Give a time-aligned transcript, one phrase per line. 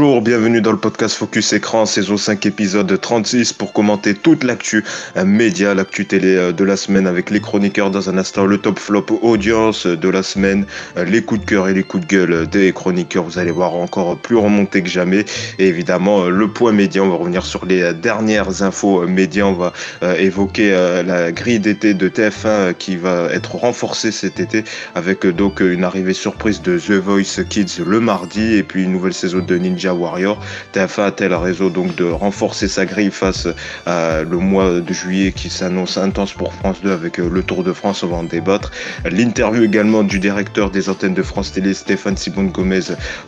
[0.00, 4.82] Bonjour, bienvenue dans le podcast Focus Écran, saison 5, épisode 36 pour commenter toute l'actu
[5.18, 8.56] euh, média, l'actu télé euh, de la semaine avec les chroniqueurs dans un instant, le
[8.56, 10.64] top flop audience de la semaine,
[10.96, 13.74] euh, les coups de cœur et les coups de gueule des chroniqueurs, vous allez voir
[13.74, 15.26] encore plus remonté que jamais.
[15.58, 19.74] Et évidemment le point média, on va revenir sur les dernières infos médias, on va
[20.16, 20.70] évoquer
[21.04, 26.14] la grille d'été de TF1 qui va être renforcée cet été avec donc une arrivée
[26.14, 30.38] surprise de The Voice Kids le mardi et puis une nouvelle saison de Ninja Warrior.
[30.74, 33.48] TF1 a-t-elle raison donc de renforcer sa grille face
[33.86, 37.64] à le mois de juillet qui s'annonce intense pour France 2 avec euh, le Tour
[37.64, 38.70] de France, on va en débattre.
[39.10, 42.80] L'interview également du directeur des antennes de France Télé, Stéphane Simon Gomez,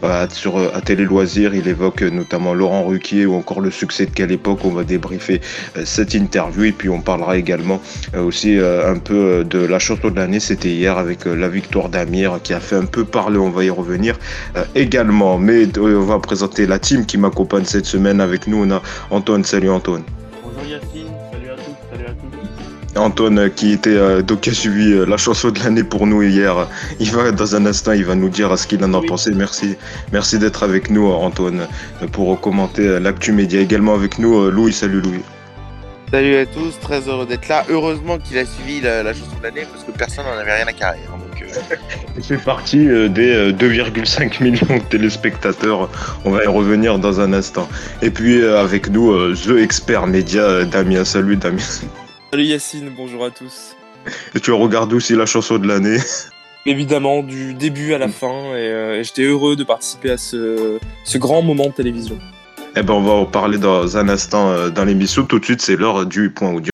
[0.04, 1.54] euh, sur euh, à Télé Loisirs.
[1.54, 4.60] Il évoque notamment Laurent Ruquier ou encore le succès de quelle époque.
[4.64, 5.40] On va débriefer
[5.84, 7.80] cette interview et puis on parlera également
[8.16, 10.40] aussi un peu de la chanson de l'année.
[10.40, 13.38] C'était hier avec la victoire d'Amir qui a fait un peu parler.
[13.38, 14.18] On va y revenir
[14.74, 15.38] également.
[15.38, 18.64] Mais on va présenter la team qui m'accompagne cette semaine avec nous.
[18.64, 19.44] On a Antoine.
[19.44, 20.02] Salut Antoine.
[20.42, 22.98] Bonjour Yacine, salut à tous, salut à tous.
[22.98, 26.06] Antoine euh, qui était euh, donc qui a suivi euh, la chanson de l'année pour
[26.06, 26.68] nous hier.
[27.00, 29.32] Il va dans un instant, il va nous dire ce qu'il en a pensé.
[29.32, 29.76] Merci,
[30.12, 31.66] merci d'être avec nous Antoine
[32.12, 33.60] pour commenter l'actu média.
[33.60, 34.72] Également avec nous Louis.
[34.72, 35.22] Salut Louis.
[36.12, 37.64] Salut à tous, très heureux d'être là.
[37.70, 40.66] Heureusement qu'il a suivi la, la chanson de l'année parce que personne n'en avait rien
[40.66, 41.00] à carrer.
[41.08, 41.18] Hein.
[42.16, 45.88] Il fait partie euh, des 2,5 euh, millions de téléspectateurs.
[46.24, 47.68] On va y revenir dans un instant.
[48.02, 51.04] Et puis euh, avec nous, The Expert Média, Damien.
[51.04, 51.64] Salut Damien.
[52.30, 53.76] Salut Yacine, bonjour à tous.
[54.34, 55.98] Et tu regardes aussi la chanson de l'année?
[56.66, 58.54] Évidemment, du début à la fin.
[58.54, 62.18] Et, j'étais heureux de participer à ce, ce grand moment de télévision.
[62.74, 65.26] Eh ben, on va en parler dans un instant dans l'émission.
[65.26, 66.71] Tout de suite, c'est l'heure du point audio.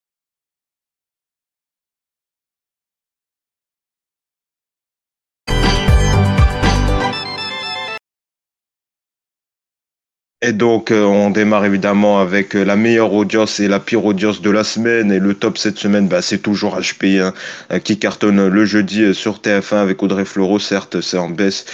[10.48, 14.40] Et donc, euh, on démarre évidemment avec euh, la meilleure audience et la pire audience
[14.40, 15.12] de la semaine.
[15.12, 17.34] Et le top cette semaine, bah, c'est toujours HPI hein,
[17.70, 20.58] euh, qui cartonne le jeudi sur TF1 avec Audrey Fleurot.
[20.58, 21.66] Certes, c'est en baisse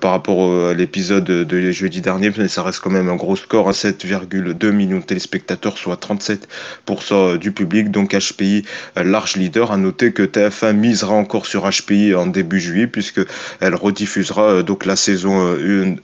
[0.00, 3.68] par rapport à l'épisode de jeudi dernier, mais ça reste quand même un gros score,
[3.68, 7.90] à 7,2 millions de téléspectateurs, soit 37% du public.
[7.90, 8.64] Donc HPI,
[8.96, 9.72] large leader.
[9.72, 13.20] À noter que TF1 misera encore sur HPI en début juillet, puisque
[13.60, 15.54] elle rediffusera donc la saison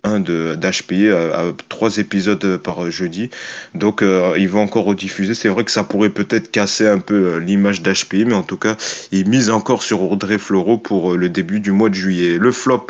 [0.05, 3.31] 1 d'HPI à trois épisodes épisode par jeudi.
[3.75, 5.35] Donc euh, ils vont encore rediffuser.
[5.35, 8.57] C'est vrai que ça pourrait peut-être casser un peu euh, l'image d'HPI, mais en tout
[8.57, 8.77] cas,
[9.13, 12.39] ils misent encore sur Audrey Fleurot pour euh, le début du mois de juillet.
[12.39, 12.87] Le flop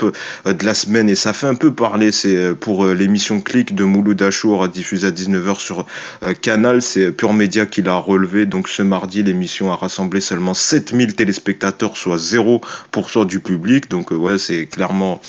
[0.47, 4.21] de la semaine, et ça fait un peu parler, c'est pour l'émission Click de Mouloud
[4.23, 5.85] Achour, diffusée à 19h sur
[6.41, 6.81] Canal.
[6.81, 8.47] C'est Pure Média qui l'a relevé.
[8.47, 13.91] Donc ce mardi, l'émission a rassemblé seulement 7000 téléspectateurs, soit 0% du public.
[13.91, 15.21] Donc ouais, c'est clairement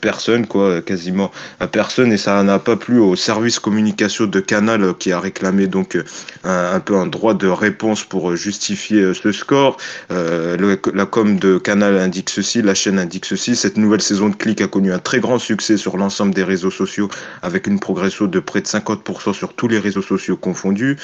[0.00, 1.30] personne, quoi, quasiment
[1.70, 5.66] personne, et ça n'a pas plu au service communication de Canal euh, qui a réclamé
[5.66, 6.02] donc euh,
[6.44, 9.76] un, peu un droit de réponse pour euh, justifier ce score.
[10.08, 13.54] la com de Canal indique ceci, la chaîne indique ceci.
[13.54, 16.70] Cette nouvelle saison de Click a connu un très grand succès sur l'ensemble des réseaux
[16.70, 17.10] sociaux
[17.42, 20.96] avec une progression de près de 50% sur tous les réseaux sociaux confondus.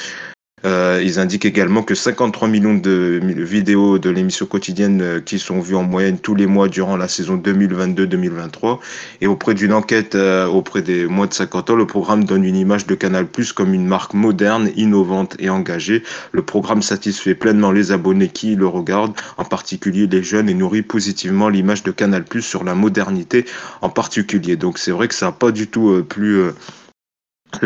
[0.64, 5.60] Euh, ils indiquent également que 53 millions de vidéos de l'émission quotidienne euh, qui sont
[5.60, 8.78] vues en moyenne tous les mois durant la saison 2022-2023.
[9.20, 12.56] Et auprès d'une enquête euh, auprès des moins de 50 ans, le programme donne une
[12.56, 16.02] image de Canal Plus comme une marque moderne, innovante et engagée.
[16.32, 20.82] Le programme satisfait pleinement les abonnés qui le regardent, en particulier les jeunes, et nourrit
[20.82, 23.44] positivement l'image de Canal Plus sur la modernité
[23.82, 24.56] en particulier.
[24.56, 26.50] Donc c'est vrai que ça n'a pas du tout plus
[26.83, 26.83] le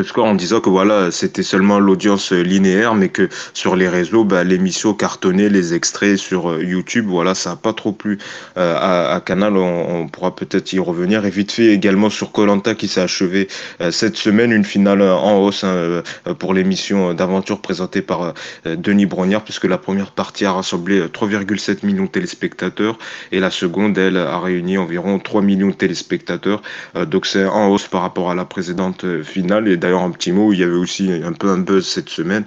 [0.02, 4.44] score en disant que voilà, c'était seulement l'audience linéaire, mais que sur les réseaux, bah,
[4.44, 8.18] l'émission cartonnait, les extraits sur euh, YouTube, voilà, ça n'a pas trop plu
[8.56, 9.56] euh, à, Canal.
[9.56, 11.24] On, pourra peut-être y revenir.
[11.24, 13.48] Et vite fait également sur Colanta qui s'est achevé
[13.80, 16.02] euh, cette semaine, une finale en hausse hein,
[16.38, 22.04] pour l'émission d'aventure présentée par Denis Brognard, puisque la première partie a rassemblé 3,7 millions
[22.04, 22.98] de téléspectateurs
[23.32, 26.62] et la seconde, elle, a réuni environ 3 millions de téléspectateurs.
[27.06, 29.77] donc c'est en hausse par rapport à la précédente finale.
[29.78, 32.44] D'ailleurs, un petit mot, il y avait aussi un peu un buzz cette semaine.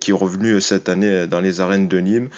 [0.00, 2.28] qui est revenu cette année dans les arènes de Nîmes.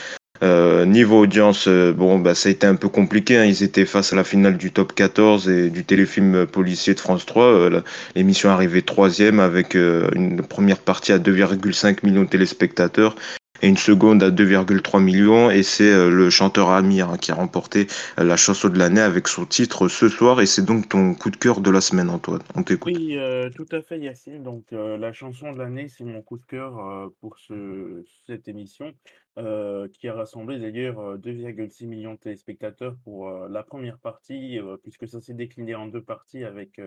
[0.42, 3.36] Euh, niveau audience, euh, bon, bah, ça a été un peu compliqué.
[3.36, 3.44] Hein.
[3.44, 7.26] Ils étaient face à la finale du top 14 et du téléfilm policier de France
[7.26, 7.44] 3.
[7.44, 7.80] Euh,
[8.14, 13.16] l'émission arrivait troisième avec une première partie à 2,5 millions de téléspectateurs
[13.62, 15.50] et une seconde à 2,3 millions.
[15.50, 17.86] Et c'est euh, le chanteur Amir hein, qui a remporté
[18.18, 20.40] euh, la chanson de l'année avec son titre ce soir.
[20.40, 22.42] Et c'est donc ton coup de cœur de la semaine, Antoine.
[22.54, 22.92] On t'écoute.
[22.94, 23.16] Oui,
[23.54, 24.42] tout à fait, Yacine.
[24.42, 28.92] Donc, la chanson de l'année, c'est mon coup de cœur pour ce, cette émission,
[29.36, 35.34] qui a rassemblé d'ailleurs 2,6 millions de téléspectateurs pour la première partie, puisque ça s'est
[35.34, 36.80] décliné en deux parties avec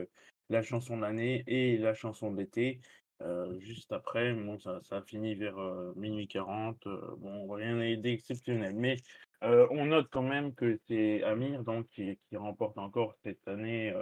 [0.49, 2.79] la chanson de l'année et la chanson de l'été.
[3.21, 6.87] Euh, juste après, bon, ça, a fini vers euh, minuit 40.
[6.87, 8.73] Euh, bon, rien d'exceptionnel.
[8.75, 8.97] Mais
[9.41, 13.93] on note quand même que c'est Amir donc, qui, remporte encore cette année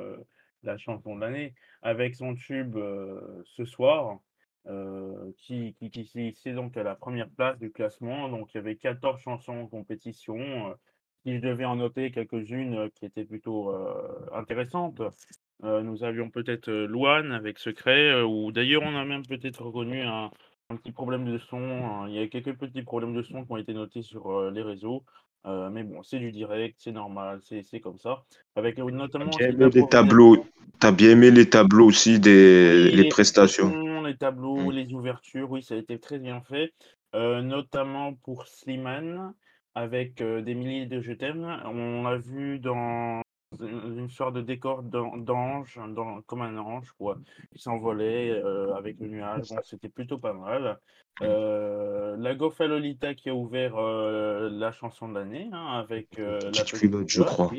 [0.61, 2.77] la chanson de l'année avec son tube
[3.45, 4.19] ce soir.
[5.37, 8.29] qui, qui, qui donc à la première place du classement.
[8.29, 10.77] Donc il y avait 14 chansons en compétition.
[11.23, 13.73] si je devais en noter quelques-unes qui étaient plutôt
[14.33, 15.01] intéressantes,
[15.63, 19.63] euh, nous avions peut-être euh, Luan avec Secret, euh, ou d'ailleurs on a même peut-être
[19.63, 20.31] reconnu un,
[20.69, 21.59] petit problème de son.
[21.59, 22.05] Hein.
[22.07, 25.03] Il y a quelques petits problèmes de son qui ont été notés sur les réseaux.
[25.45, 28.23] mais bon, c'est du direct, c'est normal, c'est comme ça.
[28.55, 29.31] Avec notamment.
[29.31, 30.45] T'as bien aimé les tableaux.
[30.81, 34.01] As bien aimé les tableaux aussi des les, prestations.
[34.03, 34.71] Les tableaux, mmh.
[34.71, 36.71] les ouvertures, oui, ça a été très bien fait.
[37.13, 39.33] notamment pour Slimane,
[39.75, 41.45] avec des milliers de je t'aime.
[41.65, 43.20] On l'a vu dans
[43.59, 45.79] une sorte de décor d'ange,
[46.25, 47.17] comme un ange, quoi,
[47.51, 49.49] qui s'envolait euh, avec le nuage.
[49.49, 50.79] Bon, c'était plutôt pas mal.
[51.21, 56.37] Euh, la Gofa Lolita qui a ouvert euh, la chanson de l'année, hein, avec la
[56.37, 57.51] petite je crois.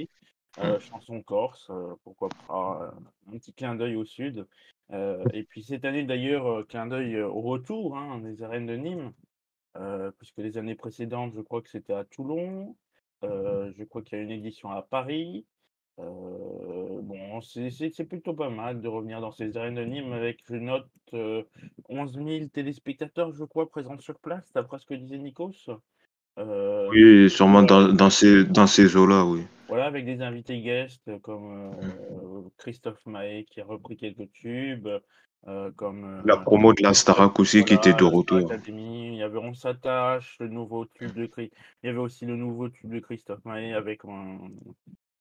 [0.80, 1.70] chanson corse,
[2.04, 2.94] pourquoi pas,
[3.28, 4.46] un petit clin d'œil au sud.
[4.90, 9.12] et puis cette année d'ailleurs, clin d'œil au retour hein, des arènes de Nîmes,
[10.18, 12.74] puisque les années précédentes, je crois que c'était à Toulon.
[13.22, 15.44] je crois qu'il y a une édition à Paris.
[15.98, 21.44] Euh, bon, c'est plutôt pas mal de revenir dans ces Nîmes avec, je note, 11
[22.16, 25.70] euh, 000 téléspectateurs, je crois, présents sur place, d'après ce que disait Nikos.
[26.38, 29.42] Euh, oui, sûrement dans, dans, ces, dans ces eaux-là, oui.
[29.68, 32.50] Voilà, avec des invités guests comme mmh.
[32.58, 34.88] Christophe Maé qui a repris quelques tubes,
[35.76, 36.22] comme...
[36.24, 38.50] La promo de la Starac aussi qui était de retour.
[38.68, 41.28] Il y avait On s'attache, le nouveau tube de...
[41.38, 41.50] Il
[41.84, 44.38] y avait aussi le nouveau tube de Christophe Maé avec un,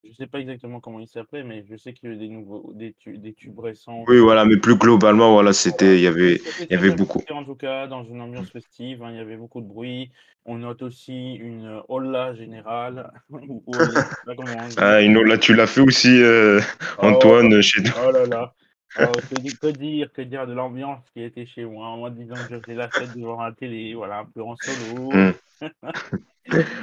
[0.04, 2.28] je sais pas exactement comment il s'appelait, mais je sais qu'il y a eu des
[2.28, 4.04] nouveaux, des, des tubes récents.
[4.08, 7.22] Oui, voilà, mais plus globalement, voilà, c'était, il y avait, il y avait beaucoup.
[7.30, 10.10] En tout cas, dans une ambiance festive, hein, il y avait beaucoup de bruit.
[10.44, 13.12] On note aussi une holla générale.
[14.76, 16.60] ah, une holla, tu l'as fait aussi, euh,
[16.98, 17.90] oh, Antoine, chez nous.
[18.06, 18.54] Oh là là.
[19.00, 22.60] Oh, que, dire, que dire de l'ambiance qui était chez moi, moi disant que je
[22.60, 25.10] faisais la fête devant la télé, voilà, un peu en solo.
[25.10, 25.32] Hmm.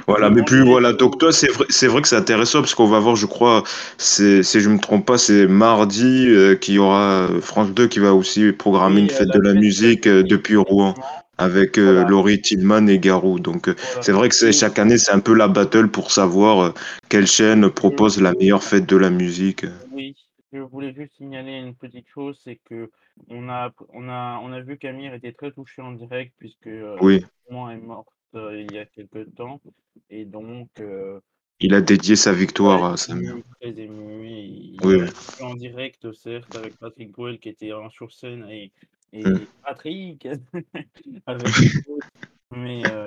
[0.06, 0.92] Voilà, mais plus voilà.
[0.92, 3.62] Donc toi, c'est vrai, c'est vrai que c'est intéressant parce qu'on va voir, je crois,
[3.98, 7.86] c'est, si je me trompe pas, c'est mardi euh, qu'il y aura euh, France 2
[7.86, 10.94] qui va aussi programmer une fête de la musique euh, depuis Rouen
[11.38, 13.40] avec Laurie Tillman et Garou.
[13.40, 16.74] Donc c'est vrai que c'est chaque année, c'est un peu la battle pour savoir
[17.08, 19.64] quelle chaîne propose la meilleure fête de la musique.
[19.90, 20.14] Oui,
[20.52, 22.90] je voulais juste signaler une petite chose, c'est que
[23.30, 26.68] on a, on a, on a vu qu'Amir était très touché en direct puisque
[27.00, 27.24] oui.
[27.48, 29.60] est mort euh, il y a quelques temps.
[30.08, 30.68] Et donc.
[30.80, 31.20] Euh,
[31.60, 33.42] il a dédié sa victoire à Samuel.
[33.60, 34.26] Très ému.
[34.26, 35.02] Il, oui,
[35.42, 38.72] en direct, certes, avec Patrick Boel qui était en sur scène et,
[39.12, 39.46] et mm.
[39.62, 40.28] Patrick.
[41.26, 41.46] avec
[42.50, 43.06] mais euh,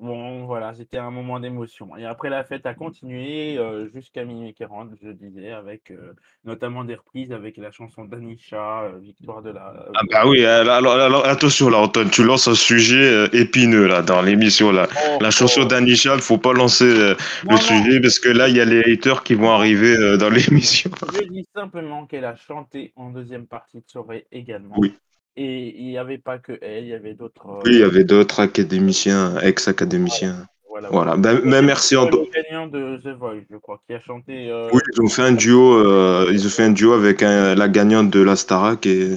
[0.00, 1.96] Bon, voilà, c'était un moment d'émotion.
[1.96, 6.82] Et après, la fête a continué euh, jusqu'à minuit 40, je disais, avec euh, notamment
[6.82, 9.72] des reprises avec la chanson d'Anisha, euh, Victoire de la.
[9.94, 14.20] Ah, bah oui, alors, alors, attention là, Antoine, tu lances un sujet épineux là, dans
[14.20, 14.72] l'émission.
[14.72, 14.88] là.
[14.92, 15.66] Oh, la chanson oh.
[15.66, 17.14] d'Anisha, il ne faut pas lancer
[17.48, 20.90] le sujet parce que là, il y a les haters qui vont arriver dans l'émission.
[21.14, 24.74] Je dis simplement qu'elle a chanté en deuxième partie de soirée également.
[24.76, 24.92] Oui.
[25.36, 27.44] Et il n'y avait pas que elle, il y avait d'autres.
[27.64, 30.46] Oui, il y avait d'autres académiciens, ex-académiciens.
[30.68, 30.88] Voilà.
[30.90, 31.16] voilà.
[31.16, 32.26] Ben, ben merci Antoine.
[32.34, 34.50] Le gagnant de The Voice, je crois, qui a chanté.
[34.50, 34.68] Euh...
[34.72, 35.74] Oui, ils ont fait un duo.
[35.74, 39.16] Euh, ils ont fait un duo avec un, la gagnante de la Starac et,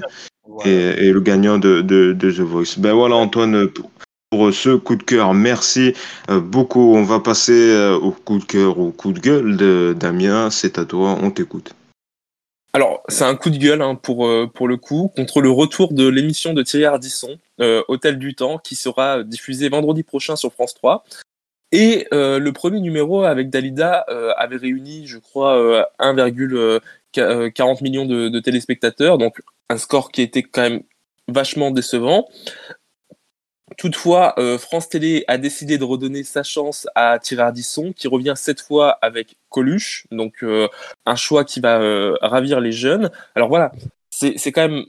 [0.66, 2.80] et, et, le gagnant de, de, de, The Voice.
[2.80, 3.90] Ben voilà, Antoine, pour,
[4.30, 5.94] pour ce coup de cœur, merci
[6.30, 6.94] euh, beaucoup.
[6.96, 10.50] On va passer euh, au coup de cœur, au coup de gueule de Damien.
[10.50, 11.74] C'est à toi, on t'écoute.
[12.78, 15.94] Alors, c'est un coup de gueule hein, pour, euh, pour le coup, contre le retour
[15.94, 20.54] de l'émission de Thierry Ardisson, euh, Hôtel du Temps, qui sera diffusée vendredi prochain sur
[20.54, 21.04] France 3.
[21.72, 24.06] Et euh, le premier numéro avec Dalida
[24.38, 29.42] avait réuni, je crois, 1,40 millions de, de, téléspectateurs, donc
[29.72, 30.84] un score qui était quand même
[31.28, 32.28] vachement décevant.
[33.76, 38.34] Toutefois, euh, France Télé a décidé de redonner sa chance à Thierry Ardisson, qui revient
[38.36, 40.70] cette fois avec Coluche, donc euh,
[41.06, 43.12] un choix qui va euh, ravir les jeunes.
[43.36, 43.74] Alors voilà,
[44.10, 44.86] c'est quand même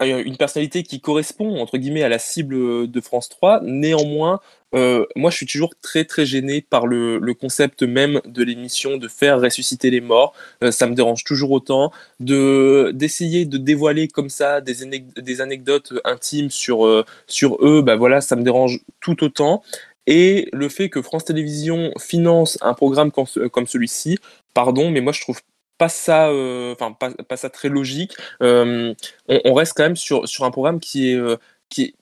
[0.00, 3.60] une personnalité qui correspond entre guillemets à la cible de France 3.
[3.62, 4.40] Néanmoins,
[4.74, 9.08] euh, moi, je suis toujours très très gêné par le, concept même de l'émission de
[9.08, 10.34] faire ressusciter les morts.
[10.62, 16.50] Euh, ça me dérange toujours autant de d'essayer de dévoiler comme ça des, anecdotes intimes
[16.50, 17.82] sur euh, sur eux.
[17.82, 19.62] Bah voilà, ça me dérange tout autant.
[20.06, 24.18] Et le fait que France Télévisions finance un programme comme, comme celui-ci,
[24.54, 25.40] pardon, mais moi je trouve
[25.78, 28.16] pas ça, euh, enfin pas, pas, ça très logique.
[28.40, 28.94] On,
[29.28, 31.36] on, reste quand même sur, sur un programme qui est, euh,
[31.68, 31.94] qui est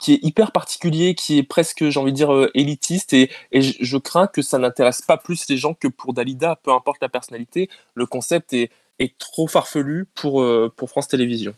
[0.00, 3.60] qui est hyper particulier, qui est presque, j'ai envie de dire, euh, élitiste, et, et
[3.60, 6.98] je, je, crains que ça n'intéresse pas plus les gens que pour Dalida, peu importe
[7.02, 11.54] la personnalité, le concept est, est trop farfelu pour, euh, pour France Télévisions.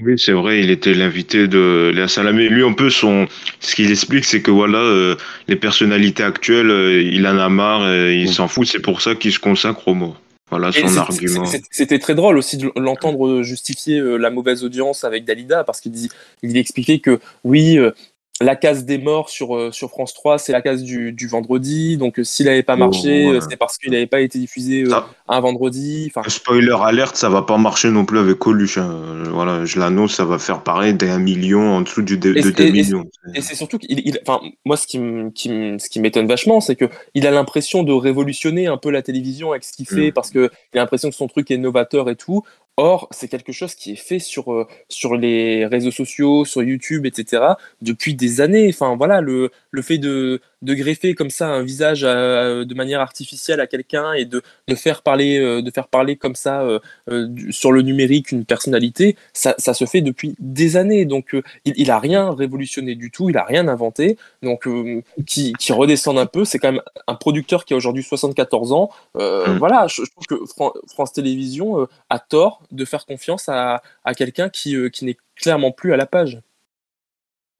[0.00, 2.48] Oui, c'est vrai, il était l'invité de Léa Salamé.
[2.48, 3.28] Lui, un peu, son...
[3.60, 5.16] ce qu'il explique, c'est que voilà, euh,
[5.48, 6.70] les personnalités actuelles,
[7.12, 8.32] il en a marre, euh, il mmh.
[8.32, 10.20] s'en fout, c'est pour ça qu'il se consacre aux morts.
[10.52, 11.46] Voilà son argument.
[11.70, 15.94] C'était très drôle aussi de l'entendre justifier euh, la mauvaise audience avec Dalida, parce qu'il
[16.42, 17.92] il expliquait que oui, euh,
[18.40, 21.96] la case des morts sur, euh, sur France 3, c'est la case du, du vendredi.
[21.96, 23.40] Donc, euh, s'il n'avait pas marché, oh, ouais.
[23.48, 26.10] c'est parce qu'il n'avait pas été diffusé ça, un vendredi.
[26.14, 28.78] Enfin, spoiler alerte, ça va pas marcher non plus avec Coluche.
[28.78, 29.22] Hein.
[29.30, 32.70] Voilà, je l'annonce, ça va faire pareil d'un million en dessous du de, de 2
[32.70, 33.04] millions.
[33.34, 37.30] Et c'est surtout qu'il, enfin, moi, ce qui, ce qui m'étonne vachement, c'est qu'il a
[37.30, 40.12] l'impression de révolutionner un peu la télévision avec ce qu'il fait, mmh.
[40.12, 42.42] parce qu'il a l'impression que son truc est novateur et tout.
[42.78, 47.04] Or, c'est quelque chose qui est fait sur, euh, sur les réseaux sociaux, sur YouTube,
[47.04, 47.42] etc.,
[47.82, 48.68] depuis des années.
[48.70, 53.00] Enfin, voilà, le, le fait de, de greffer comme ça un visage à, de manière
[53.00, 56.78] artificielle à quelqu'un et de, de, faire parler, euh, de faire parler comme ça euh,
[57.10, 61.04] euh, sur le numérique une personnalité, ça, ça, se fait depuis des années.
[61.04, 64.16] Donc, euh, il, il a rien révolutionné du tout, il a rien inventé.
[64.42, 68.02] Donc, euh, qui, qui redescende un peu, c'est quand même un producteur qui a aujourd'hui
[68.04, 68.90] 74 ans.
[69.14, 69.58] Mmh.
[69.58, 74.14] Voilà, je, je, trouve que Fran France Télévisions a tort de faire confiance à, à
[74.14, 76.40] quelqu'un qui, qui n'est clairement plus à la page.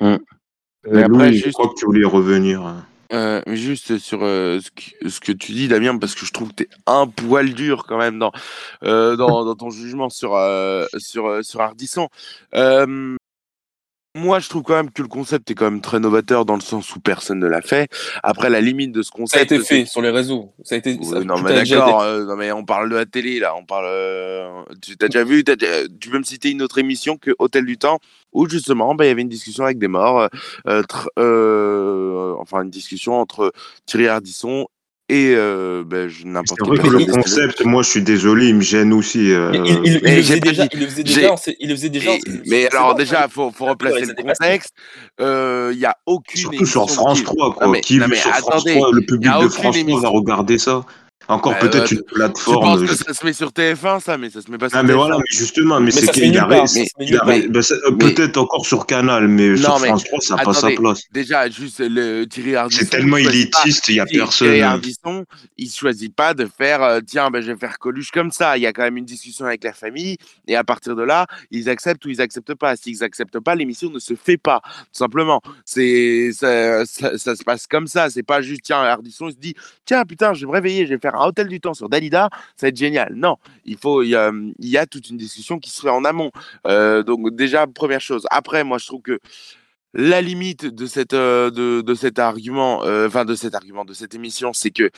[0.01, 0.17] Mmh.
[0.91, 1.47] Mais après, Louis, juste...
[1.47, 2.85] je crois que tu voulais revenir.
[3.13, 6.49] Euh, juste sur euh, ce, que, ce, que, tu dis, Damien, parce que je trouve
[6.49, 8.33] que tu es un poil dur quand même dans,
[8.85, 12.09] euh, dans, dans, ton jugement sur, euh, sur, sur Ardisson.
[14.15, 16.61] Moi, je trouve quand même que le concept est quand même très novateur dans le
[16.61, 17.89] sens où personne ne l'a fait.
[18.23, 19.49] Après, la limite de ce concept.
[19.49, 20.53] Ça a été fait sur les réseaux.
[20.65, 20.99] Ça a été.
[21.01, 22.05] Oui, ça, non, mais d'accord.
[22.05, 22.25] Été...
[22.27, 23.55] non, mais on parle de la télé là.
[23.57, 23.87] On parle.
[24.83, 25.57] tu as déjà vu as
[25.99, 28.01] Tu peux me citer une autre émission que Hôtel du Temps
[28.33, 30.29] où justement, bah, il y avait une discussion avec des morts.
[30.67, 30.83] Euh,
[31.19, 33.53] euh, enfin, une discussion entre
[33.87, 34.67] Thierry Ardisson
[35.13, 36.77] et euh, ben, n'importe quel.
[36.77, 39.31] C'est vrai que le concept, moi je suis désolé, il me gêne aussi.
[39.31, 39.51] Euh...
[39.53, 41.35] Il, il, il, le faisait déjà, il le faisait déjà.
[41.61, 42.11] Il le faisait déjà.
[42.47, 44.71] mais alors déjà, il faut, faut replacer le contexte.
[45.19, 46.41] Il euh, n'y a aucune.
[46.41, 47.67] Surtout sur France 3, quoi.
[47.67, 50.09] Non, mais, qui non, mais, sur attendez, France 3, le public de France 3 va
[50.09, 50.83] regarder ça?
[51.29, 52.81] Encore bah, peut-être euh, une plateforme.
[52.81, 54.79] Je pense que ça se met sur TF1, ça, mais ça se met pas sur
[54.79, 56.71] ah, mais voilà, mais justement, mais, mais c'est qu'il arrête.
[56.77, 61.03] Euh, peut-être encore sur Canal, mais non, sur France 3, ça n'a pas sa place.
[61.13, 62.81] Déjà, juste le Thierry Ardisson.
[62.81, 64.49] C'est tellement élitiste, il n'y a personne.
[64.49, 65.25] Thierry Ardisson,
[65.57, 68.57] il choisit pas de faire, euh, tiens, ben, je vais faire Coluche comme ça.
[68.57, 71.27] Il y a quand même une discussion avec la famille, et à partir de là,
[71.51, 72.77] ils acceptent ou ils acceptent pas.
[72.77, 75.41] S'ils n'acceptent pas, l'émission ne se fait pas, tout simplement.
[75.65, 78.11] C'est ça, ça, ça, se passe comme ça.
[78.11, 80.95] C'est pas juste, tiens, Ardisson il se dit, tiens, putain, je vais me réveiller, je
[80.95, 83.13] vais faire un hôtel du temps sur Dalida, ça va être génial.
[83.15, 85.91] Non, il faut, il y a, il y a toute une discussion qui se fait
[85.91, 86.31] en amont.
[86.67, 88.27] Euh, donc déjà première chose.
[88.31, 89.19] Après, moi je trouve que
[89.95, 93.93] la limite de cette euh, de, de, cet argument, euh, enfin de cet argument de
[93.95, 94.91] cette émission, c'est que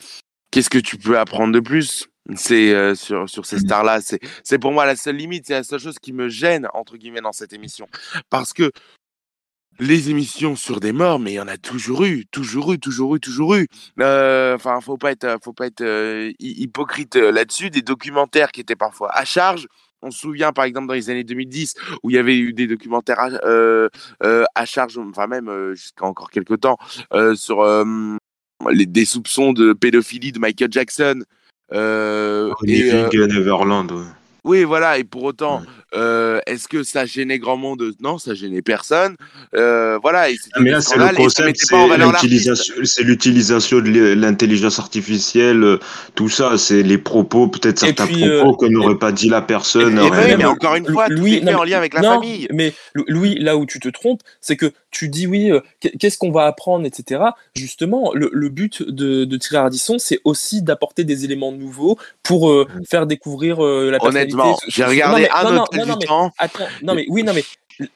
[0.51, 2.07] qu'est-ce que tu peux apprendre de plus?
[2.35, 5.79] C'est euh, sur, sur ces stars-là, c'est pour moi la seule limite, c'est la seule
[5.79, 7.87] chose qui me gêne, entre guillemets, dans cette émission.
[8.31, 8.71] Parce que
[9.79, 13.15] les émissions sur des morts, mais il y en a toujours eu, toujours eu, toujours
[13.15, 13.67] eu, toujours eu.
[13.97, 17.69] Enfin, euh, faut pas être, faut pas être euh, hypocrite euh, là-dessus.
[17.69, 19.67] Des documentaires qui étaient parfois à charge.
[20.01, 22.67] On se souvient, par exemple, dans les années 2010, où il y avait eu des
[22.67, 23.89] documentaires à, euh,
[24.21, 26.77] à charge, enfin même jusqu'à encore quelques temps,
[27.33, 27.65] sur
[28.69, 31.23] les, des soupçons de pédophilie de Michael Jackson.
[31.73, 33.91] Euh, et, Neverland.
[33.91, 34.03] Ouais.
[34.45, 35.65] Oui, voilà, et pour autant, ouais.
[35.95, 37.93] euh, est-ce que ça gênait grand monde?
[37.99, 39.15] Non, ça gênait personne.
[39.55, 41.57] Euh, voilà, et mais là, c'est le concept,
[42.83, 45.79] c'est l'utilisation de l'intelligence artificielle, euh,
[46.13, 49.41] tout ça, c'est les propos, peut-être certains puis, propos euh, que n'aurait pas dit la
[49.41, 49.97] personne.
[49.97, 52.13] Et, et mais, mais encore une fois, Louis, tout est en lien avec la non,
[52.13, 52.47] famille.
[52.53, 55.59] Mais Louis, là où tu te trompes, c'est que tu dis oui, euh,
[55.99, 57.21] qu'est-ce qu'on va apprendre, etc.
[57.53, 62.49] Justement, le, le but de, de Thierry Ardisson, c'est aussi d'apporter des éléments nouveaux pour
[62.49, 64.34] euh, faire découvrir euh, la personnalité.
[64.43, 66.31] Honnêtement, j'ai regardé non, mais, un non, autre non, non, du temps.
[66.37, 67.43] Attends, non mais oui, non mais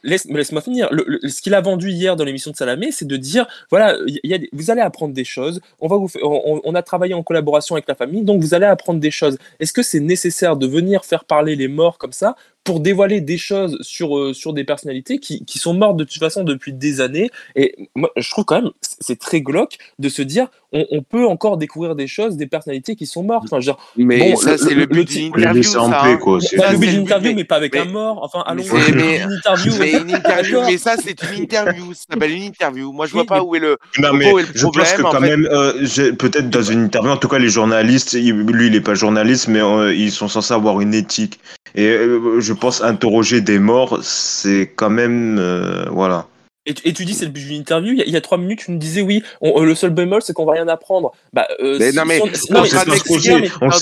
[0.03, 0.89] laisse, laisse-moi finir.
[0.91, 3.95] Le, le, ce qu'il a vendu hier dans l'émission de Salamé, c'est de dire voilà,
[4.05, 5.61] y a, vous allez apprendre des choses.
[5.79, 8.65] On va vous, on, on, a travaillé en collaboration avec la famille, donc vous allez
[8.65, 9.37] apprendre des choses.
[9.59, 12.35] Est-ce que c'est nécessaire de venir faire parler les morts comme ça
[12.69, 16.19] pour dévoiler des choses sur, euh, sur des personnalités qui, qui sont mortes de toute
[16.19, 17.31] façon depuis des années.
[17.55, 21.25] Et moi, je trouve quand même, c'est très glauque de se dire, on, on peut
[21.25, 23.45] encore découvrir des choses, des personnalités qui sont mortes.
[23.45, 25.81] Enfin, je veux dire, Mais Bon, ça, c'est le- le but d'une interview, ça.
[25.81, 26.17] hein.
[26.17, 26.39] quoi.
[26.41, 28.19] ça, le but d'une mais- pas avec mais- un mort.
[28.21, 29.73] Enfin, allons mais- mais- une interview.
[29.79, 30.69] Mais une interview, D'accord.
[30.69, 31.91] mais ça, c'est une interview.
[31.95, 32.91] Ça s'appelle une interview.
[32.91, 34.63] Moi, je vois Oui, pas mais- où est le, Non, où mais est le je
[34.67, 35.05] pense que problème.
[35.07, 35.37] en quand fait.
[35.37, 38.75] même, euh, j'ai- peut-être dans une interview, en tout cas les journalistes, il- lui il
[38.75, 41.39] est pas journaliste, mais euh, ils sont censés avoir une éthique.
[41.75, 46.27] Et euh, je pense interroger des morts, c'est quand même, euh, voilà.
[46.69, 47.93] Et, tu- et tu dis c'est le but d'une interview.
[47.93, 49.23] Il y, a, il y a trois minutes, tu nous disais oui.
[49.41, 51.11] on- euh, le seul bémol, c'est qu'on va rien apprendre.
[51.33, 52.75] Bah, euh, Mais si- non, mais si on- on mais sait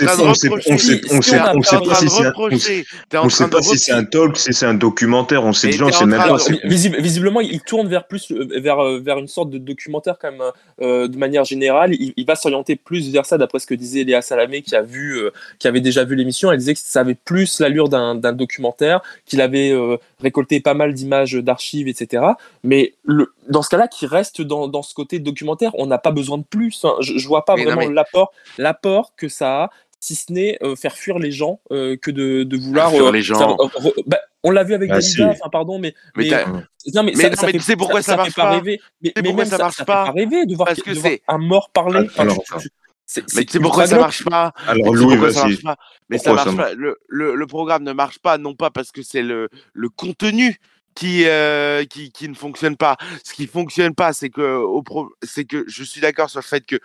[0.05, 1.01] pas on sait on sait,
[3.35, 6.19] si pas- c'est un, talk, si c'est un documentaire, on sait déjà, on sait même
[6.19, 6.37] pas.
[6.63, 10.41] visiblement, il tourne vers plus euh, vers, euh, vers une sorte de documentaire quand même
[10.81, 11.93] euh, de manière générale.
[11.93, 15.19] Il, va s'orienter plus vers ça, d'après ce que disait Léa Salamé, qui a vu,
[15.59, 16.51] qui avait déjà vu l'émission.
[16.51, 19.73] Elle disait que ça avait plus l'allure d'un documentaire, qu'il avait
[20.21, 22.23] récolté pas mal d'images d'archives, etc.
[22.63, 26.11] Mais le, dans ce cas-là, qui reste dans, dans ce côté documentaire, on n'a pas
[26.11, 26.83] besoin de plus.
[26.85, 26.93] hein.
[27.01, 29.69] Je, je vois pas Mais vraiment mais- l'apport, l'apport que ça a.
[29.99, 32.91] Si ce n'est euh, faire fuir les gens euh, que de, de vouloir.
[32.91, 33.39] fuir euh, les gens.
[33.39, 35.39] faire- euh, re- bah, on l'a vu avec Ah, Dalida, si.
[35.41, 36.61] enfin pardon, mais, Mais mais t'as- non,
[37.03, 38.51] mais, Mais ça, non, ça mais fait, tu sais pourquoi ça fait marche pas pas?
[38.51, 38.79] rêver.
[39.01, 40.11] Mais, mais pourquoi même ça ça, marche ça fait pas pas?
[40.11, 42.05] rêver de voir, Parce que de voir c'est- un mort parler.
[42.05, 42.69] Enfin, Alors, tu- tu-
[43.07, 44.53] c'est- Mais c'est tu sais pourquoi ça marche pas?
[44.67, 45.35] Alors Louis, ça vas-y.
[45.51, 45.77] marche pas?
[46.09, 46.75] Mais ça Pourquoi ça marche pas.
[46.75, 50.57] Le, le, le programme ne marche pas, non pas parce que c'est le, le contenu
[50.93, 52.97] qui, euh, qui, qui ne fonctionne pas.
[53.23, 55.09] Ce qui fonctionne pas, c'est que, au pro...
[55.23, 56.77] c'est que je suis d'accord sur le fait que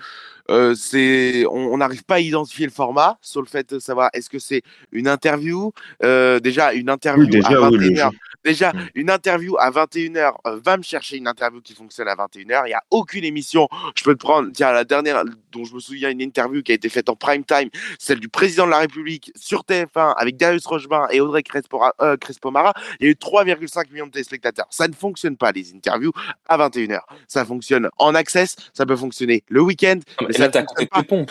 [0.50, 4.28] euh, c'est, on n'arrive pas à identifier le format, sur le fait de savoir est-ce
[4.28, 4.62] que c'est
[4.92, 5.72] une interview.
[6.02, 8.10] Euh, déjà, une interview Oui, déjà, à oui, le 21h.
[8.12, 8.18] jeu.
[8.44, 8.88] Déjà, Mm.
[8.96, 12.62] une interview à 21h, euh, va me chercher une interview qui fonctionne à 21h.
[12.66, 13.68] Il n'y a aucune émission.
[13.96, 16.74] Je peux te prendre, tiens, la dernière dont je me souviens, une interview qui a
[16.74, 17.68] été faite en prime time,
[17.98, 22.16] celle du président de la République sur TF1 avec Darius Rochebin et Audrey Crespora- euh,
[22.16, 22.72] Crespo-Mara.
[23.00, 24.66] Il y a eu 3,5 millions de téléspectateurs.
[24.70, 26.12] Ça ne fonctionne pas, les interviews
[26.48, 27.00] à 21h.
[27.28, 30.00] Ça fonctionne en access, ça peut fonctionner le week-end.
[30.20, 31.02] Non, mais mais là, ça tes pas.
[31.02, 31.30] pompes.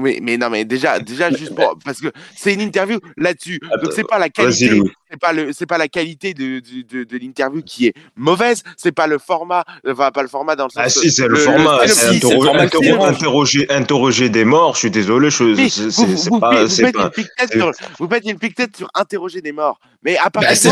[0.00, 3.60] Mais, mais non, mais déjà, déjà juste pour, parce que c'est une interview là-dessus.
[3.82, 4.90] Donc c'est pas la Vas-y, qualité, Louis.
[5.10, 8.62] C'est pas le, c'est pas la qualité de, de, de, de l'interview qui est mauvaise.
[8.76, 10.82] C'est pas le format, enfin pas le format dans le sens.
[10.84, 11.82] Ah si, c'est le, le- format.
[11.82, 14.74] le- c'est interro- format interro- interroger, interroger des morts.
[14.74, 17.10] Je suis désolé, je, Mais c'est pas, vous faites pas.
[17.16, 19.78] une sur, vous faites une pique-tête sur interroger des morts.
[20.02, 20.68] Mais à partir Bah, c'est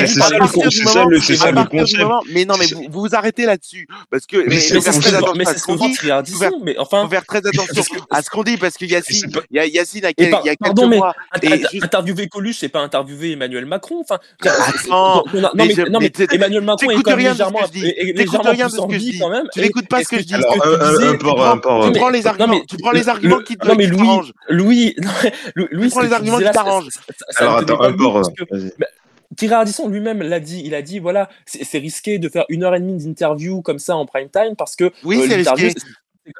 [0.00, 2.02] Mais ça le partir con- du c'est ça le, concept.
[2.32, 5.38] mais non, mais vous vous, arrêtez là-dessus parce que mais, Mais c'est Mais ce que
[5.38, 6.34] mais qu'on que dit.
[6.64, 10.50] Mais enfin, faire très attention que à ce qu'on dit parce c'est Yacine, Yacine Mais
[10.50, 11.14] a pardon, quelques mais mois
[11.48, 14.00] int- juste interviewer Coluche, c'est pas interviewer Emmanuel Macron.
[14.00, 17.32] Enfin, attends, non mais mais, je- non, mais Emmanuel Macron est t'écoutes quand même rien
[17.32, 17.86] de ce légèrement, que je dis.
[17.86, 19.18] est- est T'écoutes légèrement rien de plus ce en que je vie dis.
[19.18, 19.46] quand même.
[19.52, 20.34] Tu n'écoutes pas ce que je dis.
[20.34, 23.98] tu prends, les arguments, tu prends les le- arguments qui te, non mais qui Louis,
[23.98, 24.32] t'arrangent.
[24.48, 25.32] Louis, non, mais
[25.70, 26.88] Louis, prends les arguments qui t'arrangent.
[27.36, 28.72] Alors attends, un Vas-y.
[28.78, 28.86] bah,
[29.36, 32.62] Thierry Ardisson lui-même l'a dit, il a dit voilà, c'est c'est risqué de faire une
[32.62, 35.42] heure et demie d'interview comme ça en prime time parce que Oui, euh,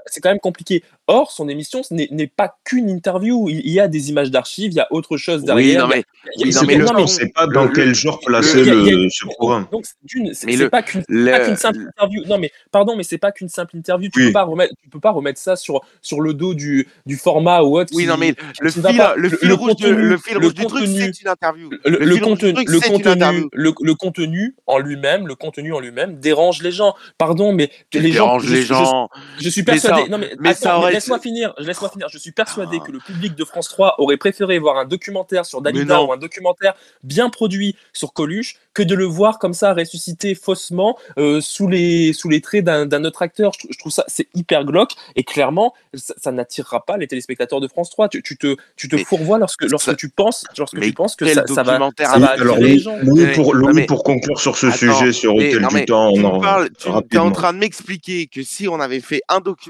[0.06, 0.82] c'est quand même compliqué.
[1.06, 3.48] Or, son émission ce n'est pas qu'une interview.
[3.50, 5.88] Il y a des images d'archives, il y a autre chose Oui, derrière.
[5.88, 9.66] oui, non mais le on mais- sait pas dans le quel genre placer ce programme?
[9.70, 12.22] donc, d'une, c'est pas qu'une pas simple interview.
[12.26, 14.08] Non, mais pardon, mais c'est pas qu'une simple interview.
[14.12, 14.26] Tu Oui.
[14.28, 17.62] peux pas remettre, tu peux pas remettre ça sur sur le dos du du format
[17.62, 19.14] ou autre oui non mais le fil pas.
[19.16, 21.70] le Le, fil le rouge du truc contenu, c'est une interview.
[21.70, 23.48] le, Le le fil rouge du contenu, truc le c'est une contenu, interview.
[23.52, 26.94] le, le contenu en lui-même, le contenu en lui-même dérange les gens.
[27.18, 29.08] Pardon, mais les gens, déranges je, les gens.
[29.40, 30.10] je suis ça persuadé.
[30.10, 31.54] Non mais, mais ça attends, laisse-moi finir.
[31.58, 32.08] Laisse-moi finir.
[32.08, 32.86] Je suis persuadé Ah.
[32.86, 36.16] que le public de France 3 aurait préféré voir un documentaire sur Dalida ou un
[36.16, 41.68] documentaire bien produit sur Coluche que de le voir comme ça ressusciter faussement euh, sous
[41.68, 43.52] les sous les traits d'un d'un autre acteur.
[43.60, 47.60] Je, je trouve ça c'est hyper glauque et clairement ça, ça n'attirera pas les téléspectateurs
[47.60, 48.08] de France 3.
[48.08, 50.92] Tu, tu te tu te Mais fourvoies lorsque lorsque ça tu penses lorsque mais tu
[50.92, 52.96] penses que ça, ça va documentaire ça va Alors attirer les gens.
[53.02, 56.20] Louis pour, Louis, mais pour conclure sur ce attends sujet sur Hôtel du Temps, tu
[56.20, 56.68] on en parles
[57.10, 59.63] tu es en train de m'expliquer que si on avait fait un documentaire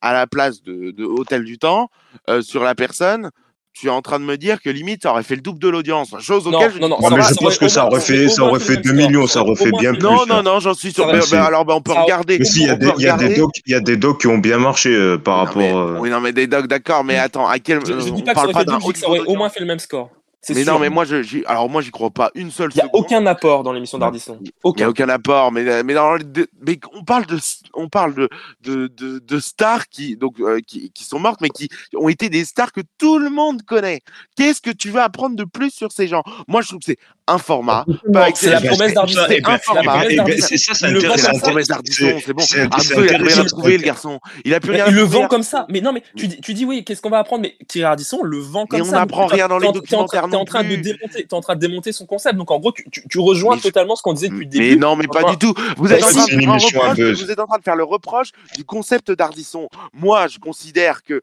[0.00, 1.90] à la place de, de Hôtel du Temps
[2.28, 3.30] euh, sur la personne
[3.74, 5.68] tu es en train de me dire que limite ça aurait fait le double de
[5.68, 8.58] l'audience chose Non, auquel je non, non, mais pense que ça aurait fait, ça aurait
[8.58, 9.08] fait fait le même 2 score.
[9.08, 10.02] millions, Ça aurait fait bien non plus.
[10.02, 10.42] non hein.
[10.42, 12.70] non j'en suis sûr Ben, ben, alors ben, on peut regarder Mais si, il y
[12.70, 14.90] a on des, y a docs, il y a des docs qui ont bien marché
[14.92, 15.62] euh, par non rapport.
[15.62, 18.10] mais euh, oui non mais des docs d'accord mais attends à quel Je, je euh,
[18.10, 18.64] dis on pas que ça aurait fait
[18.98, 20.10] ça au moins fait le même score.
[20.50, 22.84] Mais non mais moi je alors moi j'y crois pas une seule Il n'y a
[22.86, 24.38] seconde aucun apport dans l'émission d'Ardisson.
[24.40, 24.44] Il
[24.76, 25.08] n'y a Aucun.
[25.08, 27.38] apport, mais, mais, dans, le- de- mais on parle de,
[27.74, 28.28] on parle de,
[28.62, 32.28] de, de, de stars qui, donc, euh, qui, qui sont mortes, mais qui ont été
[32.30, 34.00] des stars que tout le monde connaît.
[34.36, 36.22] Qu'est-ce que tu vas apprendre de plus sur ces gens?
[36.46, 37.80] Moi, je trouve que c'est un format.
[37.80, 38.12] Absolument.
[38.12, 39.20] Pas avec C'est la promesse d'Ardisson.
[39.28, 40.46] C'est Eh ben, la promesse eh ben, d'Ardisson.
[40.48, 41.28] c'est ça, C'est intéressant.
[41.28, 41.40] la ça.
[41.40, 42.42] promesse d'Ardisson, c'est bon.
[42.42, 43.56] il a plus rien à intéressant.
[43.56, 44.20] prouver, le garçon.
[44.44, 45.66] Il a plus rien à Il le vend comme ça.
[45.68, 47.42] Mais non, mais tu dis, tu dis oui, qu'est-ce qu'on va apprendre?
[47.42, 48.96] Mais Thierry Ardisson le vend comme Mais on ça.
[48.98, 51.60] n'apprend rien dans t'es les documentaires T'es en train de démonter, t'es en train de
[51.60, 52.36] démonter son concept.
[52.36, 54.78] Donc en gros, tu, rejoins Mais totalement ce qu'on disait depuis le Mais début.
[54.78, 55.54] non, mais pas du tout.
[55.76, 59.68] Vous bah vous êtes en train de faire le reproche du concept d'Ardisson.
[59.92, 61.20] Moi, je considère que,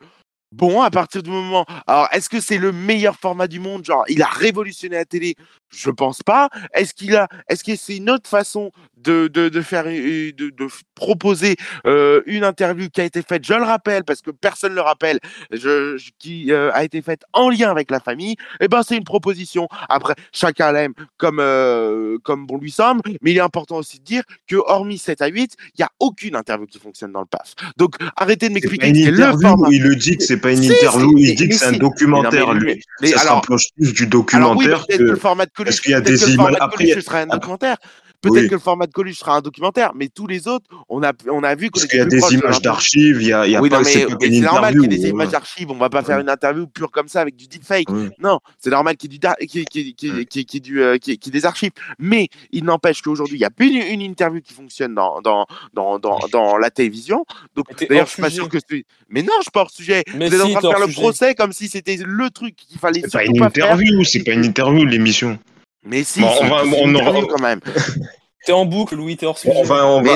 [0.52, 1.66] bon, à partir du moment.
[1.88, 3.86] Alors, est-ce que c'est le meilleur format du monde?
[3.86, 5.36] Genre, il a révolutionné la télé
[5.76, 6.50] Je pense pas.
[6.74, 7.28] Est-ce qu'il a.
[7.50, 9.86] Est-ce que c'est une autre façon de, de, de faire.
[9.86, 10.52] De,
[10.96, 14.76] proposer euh, une interview qui a été faite, je le rappelle, parce que personne ne
[14.76, 15.20] le rappelle,
[15.52, 18.96] je, je- qui euh, a été faite en lien avec la famille Eh ben, c'est
[18.96, 19.68] une proposition.
[19.90, 24.06] Après, chacun l'aime comme, euh, comme bon lui semble, mais il est important aussi de
[24.06, 27.26] dire que, hormis 7 à 8, il n'y a aucune interview qui fonctionne dans le
[27.26, 27.54] PAF.
[27.78, 29.68] Donc, arrêtez de m'expliquer c'est le format.
[29.72, 32.82] il le dit que c'est pas une interview, il dit que c'est un documentaire, lui.
[33.02, 35.04] mais Ça rapproche plus du Alors oui, documentaire que...
[35.04, 36.72] le format de Coluche, parce qu'il y a peut-être des que le images- format de
[36.72, 37.78] Coluche, il y a- ce sera un documentaire.
[38.22, 38.48] Peut-être Oui.
[38.48, 41.44] que le format de Coluche sera un documentaire, mais tous les autres, on a, on
[41.44, 43.62] a vu qu'on Parce qu'il y a des images d'archives, il y a, y a
[43.62, 45.16] Oui, pas, non, c'est mais c'est normal qu'il y ait des interview.
[45.16, 45.70] images d'archives.
[45.70, 46.24] On va pas faire Ouais.
[46.24, 47.88] une interview pure comme ça avec du deepfake.
[47.92, 48.10] Ouais.
[48.18, 50.98] Non, c'est normal qu'il y ait du du, euh,
[51.28, 51.72] des archives.
[52.00, 55.46] Mais il n'empêche qu'aujourd'hui, il n'y a plus une, une interview qui fonctionne dans, dans,
[55.74, 57.26] dans, dans, dans la télévision.
[57.56, 58.86] Donc, d'ailleurs, je suis pas sûr que c'est.
[59.10, 60.04] Mais non, je suis pas hors sujet.
[60.16, 62.80] Mais Vous êtes en train de faire le procès comme si c'était le truc qu'il
[62.80, 63.66] fallait C'est pas surtout une pas faire.
[63.66, 65.38] interview, c'est pas une interview, l'émission.
[65.86, 67.60] Mais si, Bon, on va- on aura- quand même.
[68.46, 69.54] T'es en boucle, Louis, t'es hors sujet.
[69.58, 70.12] On va, on va,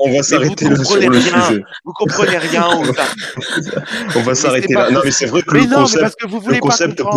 [0.00, 1.42] on on s'arrêter vous là sur comprenez le rien.
[1.44, 1.62] sujet.
[1.84, 2.82] Vous comprenez rien au
[4.16, 4.90] On va s'arrêter c'est pas là.
[4.90, 6.66] Non, mais c'est vrai que Mais le non, concept, parce que vous le voulez pas
[6.66, 7.10] concept c'est pas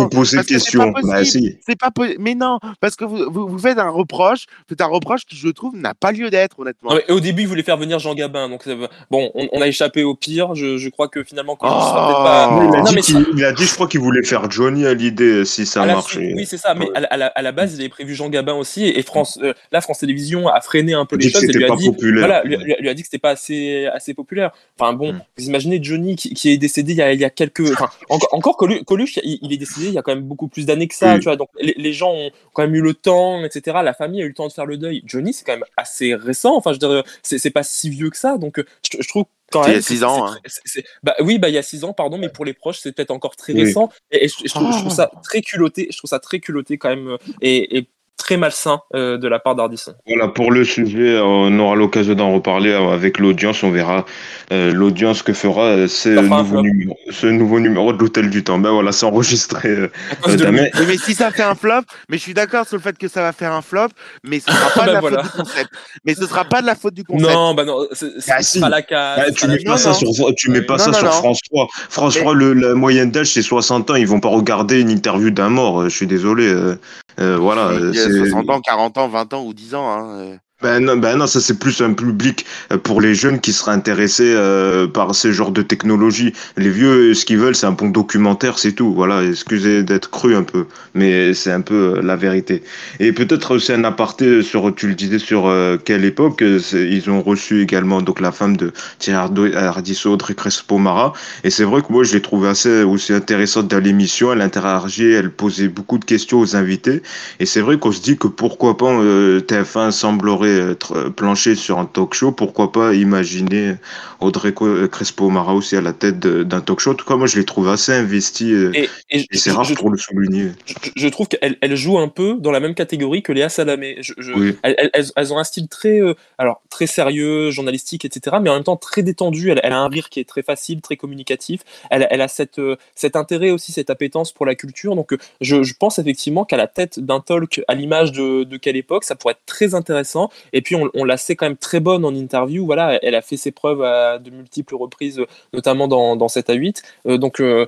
[1.02, 1.58] Bah, si.
[1.66, 4.86] C'est pas po- Mais non, parce que vous, vous, vous faites un reproche, faites un
[4.86, 6.90] reproche qui, je trouve, n'a pas lieu d'être, honnêtement.
[6.90, 8.48] Non, mais au début, il voulait faire venir Jean Gabin.
[8.48, 8.68] Donc,
[9.10, 10.54] bon, on, on a échappé au pire.
[10.54, 12.48] Je, je crois que finalement, pas.
[12.52, 12.58] Oh.
[12.60, 14.86] Oui, il, a Non, dit mais il a dit, je crois qu'il voulait faire Johnny
[14.86, 16.74] à l'idée si ça la et- oui, c'est ça.
[16.74, 18.84] Mais à, la, la- la base, il avait prévu Jean Gabin aussi.
[18.86, 21.74] Et France, euh, là, France Télévisions a freiné un peu les choses et lui a
[21.76, 24.52] dit, voilà, lui, lui- lui a dit que c'était pas assez, assez populaire.
[24.78, 25.22] Enfin bon, Mm.
[25.38, 27.88] vous imaginez Johnny qui, qui est décédé il y a, il y a quelques, enfin
[28.08, 30.66] encore, encore Colu- Coluche, il, il est décédé il y a quand même beaucoup plus
[30.66, 31.36] d'années que ça, tu vois.
[31.36, 33.78] Donc les, les gens ont quand même eu le temps, etc.
[33.82, 35.02] La famille a eu le temps de faire le deuil.
[35.06, 36.54] Johnny, c'est quand même assez récent.
[36.56, 38.38] Enfin, je dirais, c'est pas si vieux que ça.
[38.38, 39.24] Donc euh, je, je trouve
[39.66, 40.82] il y a six que ans, c'est- hein.
[41.02, 43.10] bah oui, bah il y a six ans, pardon, mais pour les proches, c'est peut-être
[43.10, 43.64] encore très Oui.
[43.64, 43.90] récent.
[44.10, 44.94] Et, et je, je trouve, je trouve Oh.
[44.94, 45.88] ça très culotté.
[45.90, 47.86] Je trouve ça très culotté quand même euh, et, et
[48.18, 49.94] très malsain euh, de la part d'Ardisson.
[50.06, 53.62] Voilà, pour le sujet, on aura l'occasion d'en reparler euh, avec l'audience.
[53.64, 54.04] On verra
[54.52, 58.58] euh, l'audience que fera ce nouveau, numéro, ce nouveau numéro de l'Hôtel du Temps.
[58.58, 59.68] Ben voilà, c'est enregistré.
[59.70, 59.88] euh,
[60.28, 60.52] euh,
[60.86, 63.22] mais si ça fait un flop, mais je suis d'accord sur le fait que ça
[63.22, 63.88] va faire un flop,
[64.22, 65.24] mais ce sera pas de la voilà.
[65.24, 65.70] faute du concept.
[66.04, 67.32] Mais ce sera pas de la faute du concept.
[67.32, 68.58] Non, bah non, c'est Ah, si.
[68.60, 69.18] sera la casse.
[69.18, 70.12] Bah, ce tu mets pas non, ça non.
[70.12, 71.12] sur, tu mets pas Non, ça non, sur non.
[71.12, 71.66] France 3.
[71.90, 73.96] France Mais- 3, le, la moyenne d'âge, c'est 60 ans.
[73.96, 75.82] Ils vont pas regarder une interview d'un mort.
[75.84, 76.46] Je suis désolé.
[76.46, 76.76] euh,
[77.20, 77.72] euh, voilà.
[78.10, 79.88] 60 ans, 40 ans, 20 ans ou 10 ans.
[79.90, 80.38] Hein.
[80.62, 83.72] Ben non, ben non, ça c'est plus un public euh, pour les jeunes qui seraient
[83.72, 86.32] intéressés euh, par ce genre de technologie.
[86.56, 88.94] Les vieux, euh, ce qu'ils veulent, c'est un bon documentaire, c'est tout.
[88.94, 92.62] Voilà, excusez d'être cru un peu, mais c'est un peu euh, la vérité.
[93.00, 97.22] Et peut-être aussi un aparté sur, tu le disais, sur euh, quelle époque ils ont
[97.22, 101.12] reçu également donc la femme de Thierry Ardisson, Audrey Crespo-Mara.
[101.42, 104.32] Et c'est vrai que moi je l'ai trouvé assez aussi intéressante dans l'émission.
[104.32, 107.02] Elle interagissait, elle posait beaucoup de questions aux invités.
[107.40, 111.54] Et c'est vrai qu'on se dit que pourquoi pas euh, TF1 semblerait être euh, planché
[111.54, 113.76] sur un talk show, pourquoi pas imaginer
[114.20, 116.90] Audrey Co- Crespo-Mara aussi à la tête d'un talk show.
[116.92, 119.50] En tout cas, moi je l'ai trouvé assez investi euh, Et, et je- et c'est
[119.50, 120.50] rare je, pour le souligner.
[120.66, 123.96] je- je trouve qu'elle elle joue un peu dans la même catégorie que Léa Salamé.
[124.00, 124.56] Je, je- Oui.
[124.62, 128.36] elles, elles- elles- elles ont un style très, euh, alors très sérieux, journalistique, etc.
[128.42, 129.50] Mais en même temps très détendu.
[129.50, 131.60] Elle, elle a un rire qui est très facile, très communicatif.
[131.90, 134.94] Elle, elle a cette, euh, cet intérêt aussi, cette appétence pour la culture.
[134.96, 138.56] Donc euh, je, je pense effectivement qu'à la tête d'un talk à l'image de, de
[138.56, 140.30] quelle époque, ça pourrait être très intéressant.
[140.52, 142.64] Et puis on, on la sait quand même très bonne en interview.
[142.66, 145.20] Voilà, elle a fait ses preuves à de multiples reprises,
[145.52, 146.82] notamment dans, dans 7 à 8.
[147.06, 147.66] Euh, donc euh,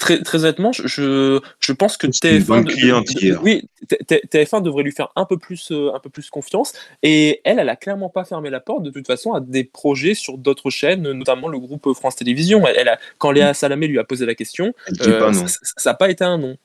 [0.00, 3.20] Très, très honnêtement, je, je, pense que C'est une TF1, bonne de- de- cliente de-
[3.20, 3.40] hier.
[3.44, 6.72] oui, T- T- TF1 devrait lui faire un peu plus, euh, un peu plus confiance.
[7.04, 10.14] Et elle, elle a clairement pas fermé la porte de toute façon à des projets
[10.14, 12.66] sur d'autres chaînes, notamment le groupe France Télévisions.
[12.66, 14.74] Elle, elle a, quand Léa Salamé lui a posé la question,
[15.06, 16.56] euh, pas ça- ça n'a pas été un non.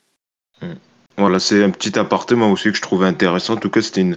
[1.20, 3.56] Voilà, c'est un petit appartement aussi que je trouvais intéressant.
[3.56, 4.16] En tout cas, c'était une,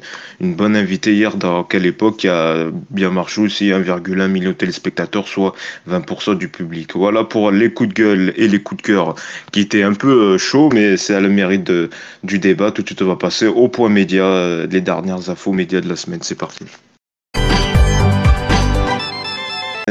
[0.54, 5.26] bonne invitée hier dans quelle époque qui a bien marché aussi 1,1 million de téléspectateurs,
[5.26, 5.52] soit
[5.90, 6.94] 20% du public.
[6.94, 9.16] Voilà pour les coups de gueule et les coups de cœur
[9.50, 11.72] qui étaient un peu euh, chauds, mais c'est à le mérite
[12.22, 12.70] du débat.
[12.70, 15.88] Tout de suite, on va passer au point média, euh, les dernières infos médias de
[15.88, 16.20] la semaine.
[16.22, 16.64] C'est parti.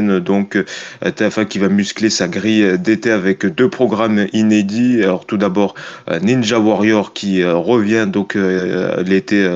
[0.07, 0.65] Donc euh,
[1.03, 5.03] TF1 qui va muscler sa grille d'été avec deux programmes inédits.
[5.03, 5.75] Alors tout d'abord
[6.21, 9.47] Ninja Warrior qui revient donc l'été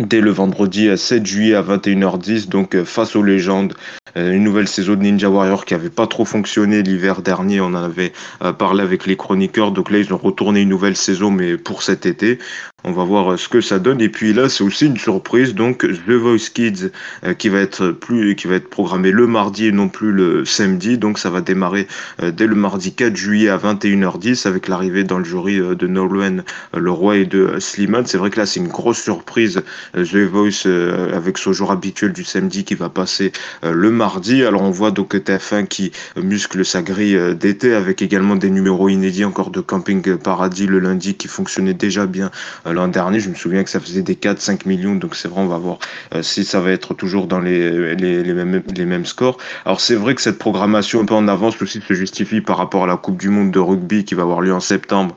[0.00, 3.74] dès le vendredi 7 juillet à 21h10, donc face aux légendes,
[4.16, 7.74] une nouvelle saison de Ninja Warrior qui avait pas trop fonctionné l'hiver dernier, on en
[7.74, 8.12] avait
[8.58, 12.06] parlé avec les chroniqueurs, donc là ils ont retourné une nouvelle saison mais pour cet
[12.06, 12.38] été.
[12.86, 14.02] On va voir euh, ce que ça donne.
[14.02, 15.54] Et puis là, c'est aussi une surprise.
[15.54, 16.90] Donc, The Voice Kids
[17.24, 20.44] euh, qui va être plus, qui va être programmé le mardi et non plus le
[20.44, 20.98] samedi.
[20.98, 21.88] Donc, ça va démarrer
[22.22, 26.44] euh, dès le mardi 4 juillet à 21h10 avec l'arrivée dans le jury de Nolwenn
[26.74, 28.04] Leroy et de Slimane.
[28.04, 29.62] C'est vrai que là, c'est une grosse surprise.
[29.94, 30.66] The Voice
[31.12, 34.44] avec ce jour habituel du samedi qui va passer le mardi.
[34.44, 39.24] Alors, on voit donc TF1 qui muscle sa grille d'été avec également des numéros inédits
[39.24, 42.30] encore de Camping Paradis le lundi qui fonctionnait déjà bien
[42.74, 45.46] L'an dernier, je me souviens que ça faisait des 4-5 millions, donc c'est vrai, on
[45.46, 45.78] va voir
[46.14, 49.38] euh, si ça va être toujours dans les, les, les, mêmes, les mêmes scores.
[49.64, 52.84] Alors c'est vrai que cette programmation un peu en avance aussi se justifie par rapport
[52.84, 55.16] à la Coupe du Monde de rugby qui va avoir lieu en septembre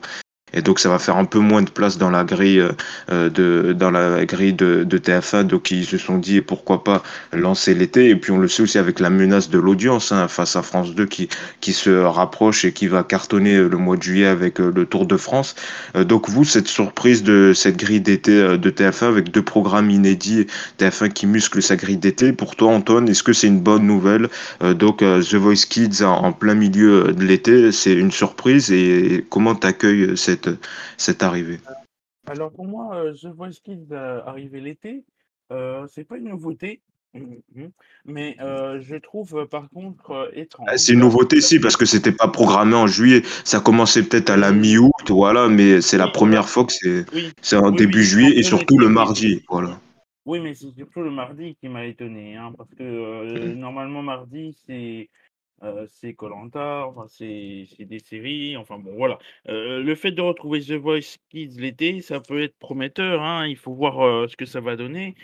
[0.54, 2.66] et donc ça va faire un peu moins de place dans la grille
[3.12, 5.44] euh, de dans la grille de, de, TF1.
[5.44, 8.10] Donc ils se sont dit pourquoi pas lancer l'été.
[8.10, 10.96] Et puis on le sait aussi avec la menace de l'audience hein, face à France
[10.96, 11.28] 2 qui
[11.60, 15.06] qui se rapproche et qui va cartonner le mois de juillet avec euh, le Tour
[15.06, 15.54] de France.
[15.98, 20.48] Euh, donc vous cette surprise de cette grille d'été de TF1 avec deux programmes inédits,
[20.80, 22.32] TF1 qui muscle sa grille d'été.
[22.32, 24.30] Pour toi Antoine, est-ce que c'est une bonne nouvelle?
[24.62, 28.72] Donc The Voice Kids en, en plein milieu de l'été, c'est une surprise.
[28.72, 30.37] Et comment t'accueilles cette
[30.97, 31.60] cette, arrivée
[32.26, 35.04] Alors pour moi, euh, The Voice Kids va arriver l'été.
[35.52, 36.82] Euh, c'est pas une nouveauté,
[37.13, 37.71] mhm.
[38.06, 40.67] mais euh, je trouve par contre étrange.
[40.69, 43.21] Ah, c'est une nouveauté, si, parce que c'était pas programmé en juillet.
[43.45, 46.73] Ça commençait peut-être à la mi-août, voilà, mais c'est la première fois que
[47.41, 49.80] c'est en début juillet et surtout le mardi, voilà.
[50.26, 53.54] Oui, mais c'est surtout le mardi qui m'a étonné, hein, parce que mmh.
[53.54, 55.10] normalement mardi c'est
[55.63, 59.17] euh, c'est Colanta, enfin c'est des séries, enfin bon voilà.
[59.50, 63.58] Euh, le fait de retrouver The Voice Kids l'été, ça peut être prometteur, hein, il
[63.58, 65.15] faut voir euh, ce que ça va donner.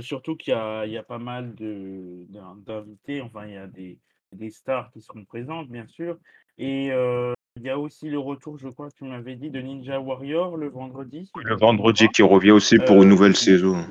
[0.00, 3.98] surtout qu'il y y a pas mal d'invités, enfin il y a des,
[4.32, 6.18] des stars qui seront présentes bien sûr.
[6.58, 10.00] Et il y a aussi le retour, je crois que tu m'avais dit, de Ninja
[10.00, 11.30] Warrior le vendredi.
[11.36, 13.84] Le vendredi qui revient aussi pour une nouvelle saison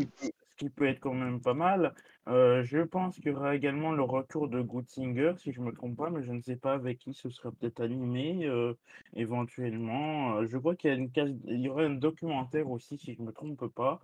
[0.57, 1.93] qui peut être quand même pas mal.
[2.29, 5.71] Euh, je pense qu'il y aura également le retour de Singer, si je ne me
[5.71, 8.73] trompe pas, mais je ne sais pas avec qui ce sera peut-être animé euh,
[9.15, 10.35] éventuellement.
[10.35, 11.09] Euh, je crois qu'il y, a une
[11.45, 14.01] il y aura un documentaire aussi, si je ne me trompe pas.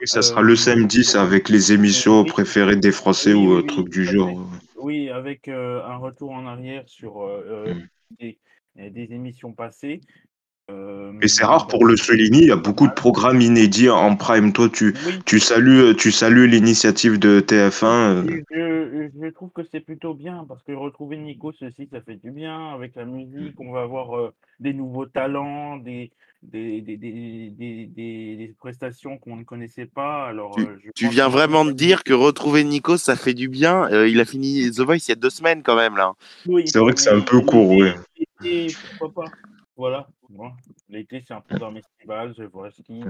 [0.00, 3.90] Oui, ça sera le samedi, ça, avec les émissions préférées des Français ou oui, truc
[3.90, 4.48] du genre.
[4.76, 7.26] Oui, avec un retour en arrière sur
[8.18, 8.38] des,
[8.76, 10.00] des, émissions passées.
[10.68, 14.16] Euh, mais c'est rare pour le souligner, il y a beaucoup de programmes inédits en
[14.16, 14.52] prime.
[14.52, 17.84] Toi, tu, tu salues, tu salues l'initiative de TF1.
[17.84, 18.42] Euh.
[18.50, 22.32] Je, je, trouve que c'est plutôt bien parce que retrouver Nico, ceci, ça fait du
[22.32, 22.74] bien.
[22.74, 26.10] Avec la musique, on va avoir euh, des nouveaux talents, des,
[26.42, 30.26] des, des, des, des prestations qu'on ne connaissait pas.
[30.26, 30.58] Alors,
[30.96, 33.88] tu, viens vraiment de dire que retrouver Nico, ça fait du bien.
[34.04, 36.14] il a fini The Voice il y a deux semaines quand même là.
[36.64, 38.74] c'est vrai que c'est un peu court, oui.
[38.98, 39.30] pourquoi pas
[39.76, 40.08] voilà.
[40.26, 40.56] 什么
[40.88, 43.02] L'été, c'est un programme estival, je vois skis.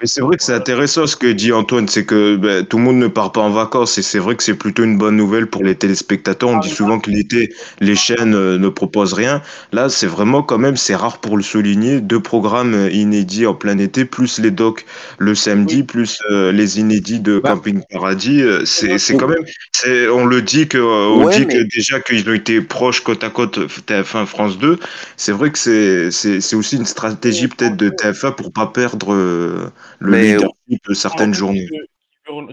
[0.00, 2.84] Mais c'est vrai que c'est intéressant ce que dit Antoine, c'est que ben, tout le
[2.84, 5.48] monde ne part pas en vacances et c'est vrai que c'est plutôt une bonne nouvelle
[5.48, 6.50] pour les téléspectateurs.
[6.50, 9.42] On dit souvent que l'été, les chaînes euh, ne proposent rien.
[9.72, 13.54] Là, c'est vraiment quand même, c'est rare pour le souligner, deux programmes euh, inédits en
[13.54, 14.86] plein été, plus les docs
[15.18, 17.54] le samedi, plus euh, les inédits de bah.
[17.54, 18.44] Camping Paradis.
[18.64, 22.34] C'est, c'est quand même, c'est, on le dit que, on dit que déjà qu'ils ont
[22.34, 24.78] été proches côte à côte TF1 France 2.
[25.16, 29.14] C'est vrai que c'est, c'est, c'est aussi une stratégie peut-être de TF1 pour pas perdre
[29.14, 31.68] le mais, leadership de certaines journées.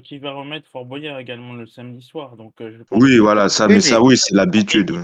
[0.04, 2.38] Qui va remettre Fort Boyard également le samedi soir.
[2.38, 4.96] Donc, euh, oui, voilà, ça, mais, ça, oui, c'est l'habitude.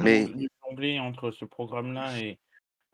[0.00, 0.28] Mais
[1.00, 2.38] entre ce programme-là et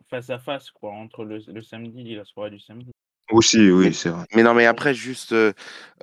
[0.09, 2.91] face à face, quoi, entre le, le, samedi et la soirée du samedi.
[3.31, 4.25] Aussi, oui, c'est vrai.
[4.35, 5.53] Mais non, mais après, juste, euh,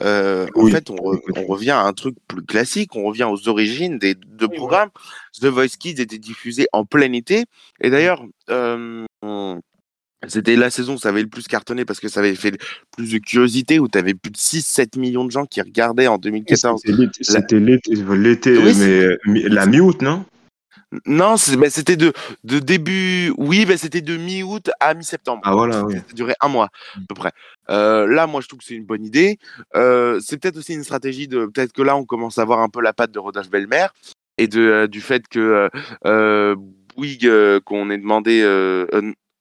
[0.00, 0.96] euh en fait, on,
[1.36, 4.90] on, revient à un truc plus classique, on revient aux origines des deux programmes.
[5.40, 7.44] The Voice Kids était diffusé en plein été.
[7.80, 9.04] Et d'ailleurs, euh,
[10.28, 12.56] c'était la saison où ça avait le plus cartonné parce que ça avait fait
[12.96, 16.18] plus de curiosité, où tu avais plus de 6-7 millions de gens qui regardaient en
[16.18, 16.82] 2014.
[17.20, 18.58] C'était l'été,
[19.26, 20.24] mais la mi-août, non?
[21.04, 22.12] Non, bah, c'était de,
[22.44, 23.32] de début.
[23.36, 25.42] Oui, bah, c'était de mi-août à mi-septembre.
[25.44, 25.96] Ah voilà, oui.
[25.96, 27.32] Ça durait un mois à peu près.
[27.70, 29.38] Euh, là, moi, je trouve que c'est une bonne idée.
[29.74, 31.46] Euh, c'est peut-être aussi une stratégie de.
[31.46, 33.86] Peut-être que là, on commence à voir un peu la patte de Rodolphe Belmer
[34.38, 35.68] et de, euh, du fait que
[36.96, 38.42] Bouygues, qu'on ait demandé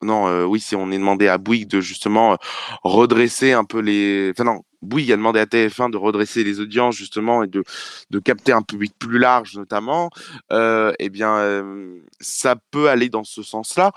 [0.05, 2.35] non, euh, oui, si on est demandé à Bouygues de justement euh,
[2.83, 4.31] redresser un peu les.
[4.31, 7.63] Enfin, non, Bouygues a demandé à TF1 de redresser les audiences justement et de,
[8.11, 10.11] de capter un public plus large notamment.
[10.51, 13.91] Euh, eh bien, euh, ça peut aller dans ce sens-là.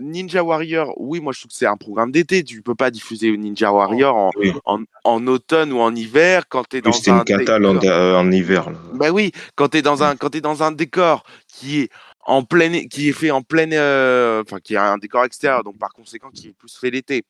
[0.00, 2.42] Ninja Warrior, oui, moi je trouve que c'est un programme d'été.
[2.42, 4.52] Tu peux pas diffuser Ninja Warrior en, Oui.
[4.64, 8.30] en, en automne ou en hiver quand tu es dans C'était un une cata en,
[8.30, 8.70] hiver.
[8.70, 8.78] là.
[8.94, 11.90] bah oui, quand tu es dans un quand t'es dans un décor qui est
[12.28, 15.78] en pleine qui est fait en pleine euh, enfin qui est un décor extérieur donc
[15.78, 17.24] par conséquent qui est plus fait l'été.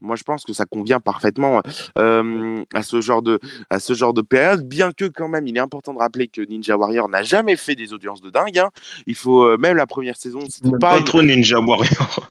[0.00, 1.62] Moi je pense que ça convient parfaitement
[1.98, 3.38] euh, à ce genre de
[3.70, 6.42] à ce genre de période bien que quand même il est important de rappeler que
[6.42, 8.70] Ninja Warrior n'a jamais fait des audiences de dingue hein.
[9.06, 12.28] Il faut euh, même la première saison c'était pas Pas une- trop Ninja Warrior.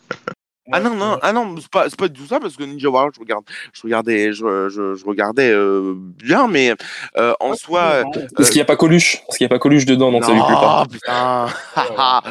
[0.72, 3.12] Ah non non ah non c'est pas pas du tout ça parce que Ninja Warrior
[3.14, 6.74] je regarde je regardais je, je, je regardais euh, bien mais
[7.18, 8.04] euh, en soi euh,
[8.40, 10.32] Est-ce qu'il n'y a pas Coluche Parce qu'il n'y a pas Coluche dedans, donc ça
[10.34, 10.80] lui plaît pas.
[10.84, 11.48] non, putain.
[11.98, 12.22] ah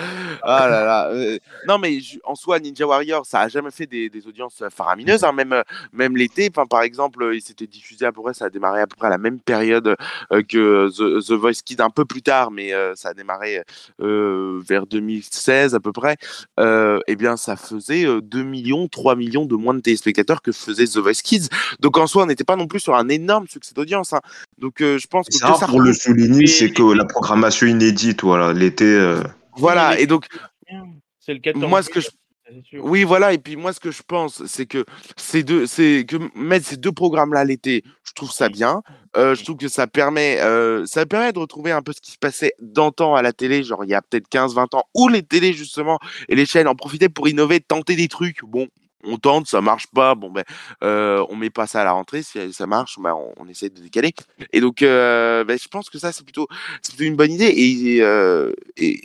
[0.42, 1.08] là là.
[1.10, 4.62] euh, non, mais je- en soi, Ninja Warrior, ça a jamais fait des, des audiences
[4.74, 5.24] faramineuses.
[5.24, 8.50] hein, même, même l'été, enfin, par exemple, il s'était diffusé à peu près, ça a
[8.50, 9.96] démarré à peu près à la même période
[10.48, 13.62] que The, The Voice Kids, un peu plus tard, mais ça a démarré
[13.98, 16.16] vers 2016 à peu près.
[16.58, 20.86] Euh, eh bien, ça faisait 2 millions, 3 millions de moins de téléspectateurs que faisait
[20.86, 21.48] The Voice Kids.
[21.80, 24.12] Donc, en soi, on n'était pas non plus sur un énorme succès d'audience.
[24.12, 24.20] hein.
[24.58, 28.22] Donc, euh, je pense que, ça pour le souligner, Mais- c'est que la programmation inédite,
[28.22, 28.84] voilà, l'été.
[28.84, 29.22] euh,
[29.56, 30.26] Voilà, et donc,
[31.18, 32.08] C'est le 14 Moi, ce que je-.
[32.74, 33.32] Oui, voilà.
[33.32, 34.84] Et puis moi, ce que je pense, c'est que
[35.16, 38.82] ces deux, c'est que mettre ces deux programmes-là l'été, je trouve ça bien.
[39.16, 42.12] Euh, je trouve que ça permet, euh, ça permet de retrouver un peu ce qui
[42.12, 45.22] se passait d'antan à la télé, genre il y a peut-être 15-20 ans, où les
[45.22, 48.44] télés justement et les chaînes en profitaient pour innover, tenter des trucs.
[48.44, 48.68] Bon.
[49.04, 50.44] On tente, ça marche pas, bon ben,
[50.84, 52.22] euh, on met pas ça à la rentrée.
[52.22, 54.12] Si ça marche, ben, on, on essaie de décaler.
[54.52, 56.48] Et donc, euh, ben, je pense que ça c'est plutôt,
[56.98, 57.52] une bonne idée.
[57.56, 59.00] Et, euh, et,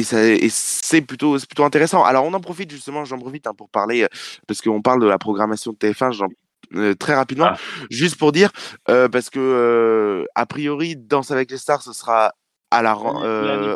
[0.00, 2.04] et, ça- et c'est plutôt, intéressant.
[2.04, 4.08] Alors, on en profite justement, j'en profite hein, pour parler, euh,
[4.46, 6.26] parce qu'on parle de la programmation de TF1, j'en-
[6.74, 7.56] euh, très rapidement, Ah.
[7.90, 8.50] juste pour dire,
[8.88, 12.32] euh, parce que, euh, a priori, Danse avec les stars, ce sera
[12.72, 12.96] à la,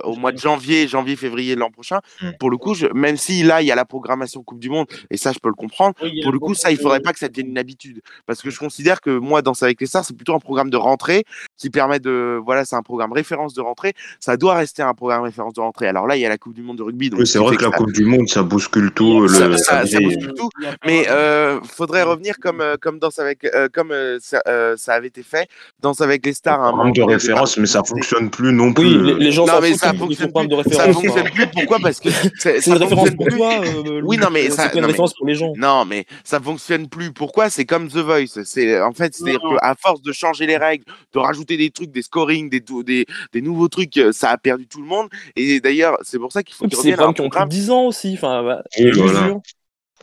[0.05, 1.99] au mois de janvier, janvier, février de l'an prochain.
[2.23, 2.31] Mm.
[2.39, 4.87] Pour le coup, je, même si là, il y a la programmation Coupe du Monde,
[5.11, 7.19] et ça, je peux le comprendre, Oui, pour le coup, ça, il faudrait pas que
[7.19, 8.01] ça devienne une habitude.
[8.25, 10.77] Parce que je considère que moi, Danse avec les stars, c'est plutôt un programme de
[10.77, 11.25] rentrée
[11.57, 12.41] qui permet de.
[12.45, 13.93] Voilà, c'est un programme référence de rentrée.
[14.21, 15.87] Ça doit rester un programme référence de rentrée.
[15.89, 17.11] Alors là, il y a la Coupe du Monde de rugby.
[17.11, 19.29] Donc Oui, c'est vrai que la ça- Coupe du Monde, ça bouscule tout.
[19.29, 20.17] Ça- le, ça- la ça grille.
[20.17, 20.49] bouscule tout.
[20.85, 24.95] Mais euh, faudrait revenir comme, euh, comme, danse avec, euh, comme euh, ça, euh, ça
[24.95, 25.49] avait été fait.
[25.81, 26.61] Danse avec les stars.
[26.63, 28.85] un programme de référence, mais ça fonctionne plus non plus.
[29.01, 30.73] Oui, les, les gens Non, mais ça fonctionne programme de plus.
[30.75, 31.05] Ça référence.
[31.05, 31.47] fonctionne plus.
[31.49, 31.79] Pourquoi?
[31.81, 33.37] Parce que c'est- une référence fonctionne pour plus.
[33.37, 33.53] toi.
[33.65, 35.53] euh, Oui, non, mais ça- une référence pour les gens.
[35.57, 37.13] Non, mais ça fonctionne plus.
[37.13, 37.49] Pourquoi?
[37.51, 38.43] C'est comme The Voice.
[38.45, 42.03] C'est en fait, c'est à force de changer les règles, de rajouter des trucs, des
[42.03, 45.09] scorings, des, des, des nouveaux trucs, euh, ça a perdu tout le monde.
[45.37, 47.31] Et d'ailleurs, c'est pour ça qu'il faut puis C'est des programmes qui ont plus de
[47.31, 47.49] programme.
[47.49, 48.15] 10 ans aussi.
[48.15, 49.41] Enfin, bah, je voilà.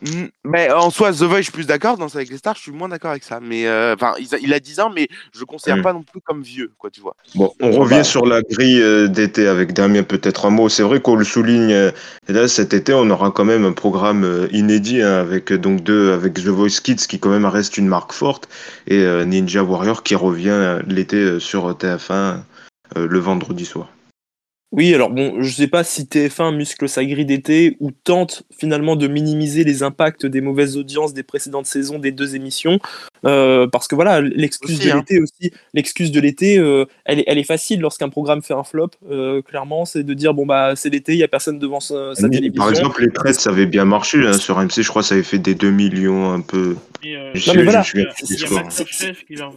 [0.02, 1.96] Mm, Mais en soi, The Voice, je suis plus d'accord.
[1.96, 3.38] Dans avec les stars, je suis moins d'accord avec ça.
[3.40, 5.82] Mais euh, enfin, il, a- il a 10 ans, mais je le considère Mm.
[5.82, 7.14] pas non plus comme vieux, quoi, tu vois.
[7.36, 8.04] Bon, on revient bah.
[8.04, 10.68] sur la grille euh, d'été avec Damien, peut-être un mot.
[10.68, 11.72] C'est vrai qu'on le souligne.
[11.72, 11.90] euh,
[12.28, 15.58] et là, cet été, on aura quand même un programme euh, inédit hein, avec euh,
[15.58, 18.48] donc deux, avec The Voice Kids qui quand même reste une marque forte
[18.88, 22.10] et euh, Ninja Warrior qui revient euh, l'été euh, sur TF1
[22.96, 23.88] euh, le vendredi soir.
[24.72, 28.96] Oui, alors bon, je sais pas si TF1 muscle sa grille d'été ou tente finalement
[28.96, 32.78] de minimiser les impacts des mauvaises audiences des précédentes saisons des deux émissions,
[33.26, 34.96] euh, parce que voilà, l'excuse de hein.
[34.96, 38.64] l'été aussi, l'excuse de l'été, euh, elle, est, elle est facile lorsqu'un programme fait un
[38.64, 38.90] flop.
[39.10, 42.14] euh, clairement, c'est de dire bon bah c'est l'été, il y a personne devant sa,
[42.14, 42.62] sa télévision.
[42.62, 44.82] Par exemple, les traites, ça avait bien marché hein, sur MC.
[44.82, 46.76] Je crois que ça avait fait des 2 millions un peu.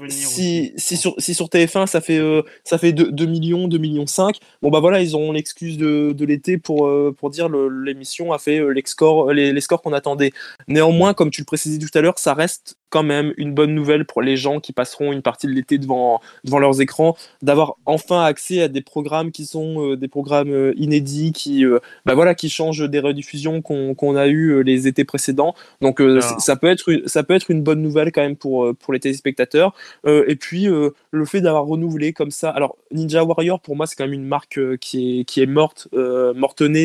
[0.09, 4.07] Si, sur, si sur TF1 ça fait, euh, ça fait 2, 2 millions, 2 millions
[4.07, 8.33] 5, bon bah voilà, ils auront l'excuse de, de l'été pour, euh, pour dire l'émission
[8.33, 10.31] a fait euh, les scores, les, les scores qu'on attendait.
[10.67, 14.05] Néanmoins, comme tu le précisais tout à l'heure, ça reste quand même une bonne nouvelle
[14.05, 18.23] pour les gens qui passeront une partie de l'été devant, devant leurs écrans, d'avoir enfin
[18.23, 22.35] accès à des programmes qui sont euh, des programmes euh, inédits, qui, euh, bah voilà,
[22.35, 25.55] qui changent des rediffusions qu'on a eues euh, les étés précédents.
[25.81, 28.65] Donc euh, ça peut, être une, ça peut être une bonne nouvelle quand même pour,
[28.65, 29.73] euh, pour les téléspectateurs.
[30.05, 32.49] Euh, et puis euh, le fait d'avoir renouvelé comme ça.
[32.49, 35.87] Alors Ninja Warrior pour moi c'est quand même une marque euh, qui, est, qui morte,
[35.93, 36.33] euh,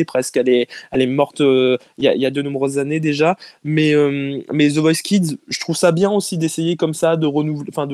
[0.05, 0.37] presque.
[0.37, 3.37] Elle est, elle est morte euh, il y, a, de nombreuses années déjà.
[3.63, 7.27] Mais, euh, mais The Voice Kids, je trouve ça bien aussi d'essayer comme ça de
[7.27, 7.87] renouveler, enfin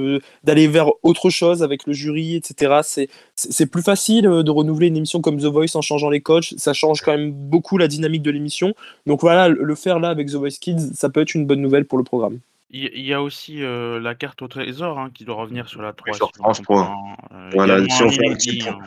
[0.43, 3.07] d'aller vers autre chose avec le jury, etc.
[3.35, 6.53] C'est plus facile euh, de renouveler une émission comme The Voice en changeant les coachs.
[6.57, 8.73] Ça change quand même beaucoup la dynamique de l'émission.
[9.05, 11.85] Donc voilà, le faire là avec The Voice Kids, ça peut être une bonne nouvelle
[11.85, 12.39] pour le programme.
[12.69, 15.93] Il y- a aussi euh, la carte au trésor hein, qui doit revenir sur la
[15.93, 16.13] 3.
[16.13, 16.85] sur si je me France trompe 3.
[16.85, 16.91] pas,
[17.37, 17.49] hein.
[17.53, 18.77] Voilà, si on fait un petit point,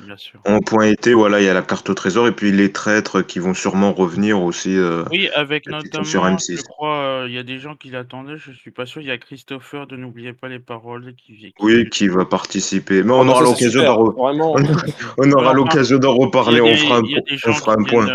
[0.45, 2.73] hein, en point été, voilà, il y a la carte au trésor et puis les
[2.73, 6.63] traîtres qui vont sûrement revenir aussi euh, Oui, avec sur notamment, je M6.
[6.65, 9.01] crois, euh, il y a des gens qui l'attendaient, je suis pas sûr.
[9.01, 13.03] Il y a Christopher de N'oubliez pas les paroles qui, qui Oui, qui va participer.
[13.03, 14.15] Mais Ah on aura l'occasion d'en re-
[15.17, 16.61] on aura l'occasion d'en reparler.
[16.61, 18.07] On fera un, on fera un qui point.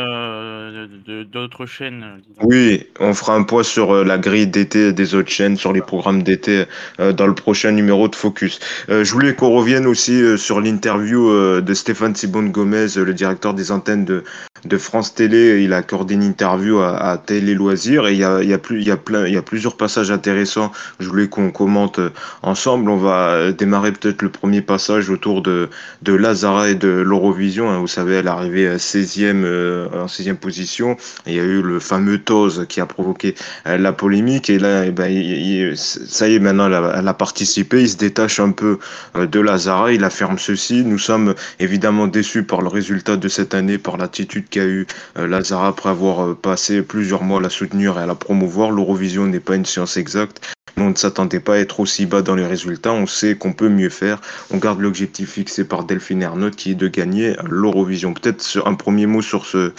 [1.07, 2.43] De- d'autres chaînes, euh.
[2.43, 5.81] Oui, on fera un point sur euh, la grille d'été des autres chaînes, sur les
[5.81, 6.65] programmes d'été
[6.99, 8.59] euh, dans le prochain numéro de Focus.
[8.89, 14.05] Je voulais qu'on revienne aussi sur l'interview de Stéphane Sibon Gomez, le directeur des antennes
[14.05, 14.23] de,
[14.65, 15.63] de France Télé.
[15.63, 20.71] Il a accordé une interview à, Télé Loisirs et il y a, plusieurs passages intéressants.
[20.99, 22.09] Je voulais qu'on commente euh,
[22.41, 22.89] ensemble.
[22.89, 25.69] On va euh, démarrer peut-être le premier passage autour de,
[26.01, 27.69] de Lazara et de l'Eurovision.
[27.69, 27.79] hein.
[27.79, 30.97] Vous savez, elle est arrivée à 16e, euh, en 16e position.
[31.27, 33.35] Il y a eu le fameux Toz qui a provoqué
[33.65, 34.49] la polémique.
[34.49, 37.81] Et là, eh ben, ça y est, maintenant, elle a, participé.
[37.81, 38.79] Il se détache un peu
[39.15, 39.91] de Lazara.
[39.91, 40.83] Il affirme ceci.
[40.83, 44.87] Nous sommes évidemment déçus par le résultat de cette année, par l'attitude qu'a eu
[45.17, 48.71] euh, Lazara après avoir euh, passé plusieurs mois à la soutenir et à la promouvoir.
[48.71, 50.41] L'Eurovision n'est pas une science exacte.
[50.77, 52.93] Mais on ne s'attendait pas à être aussi bas dans les résultats.
[52.93, 54.21] On sait qu'on peut mieux faire.
[54.51, 58.13] On garde l'objectif fixé par Delphine Ernotte qui est de gagner l'Eurovision.
[58.13, 59.73] Peut-être un premier mot sur ce,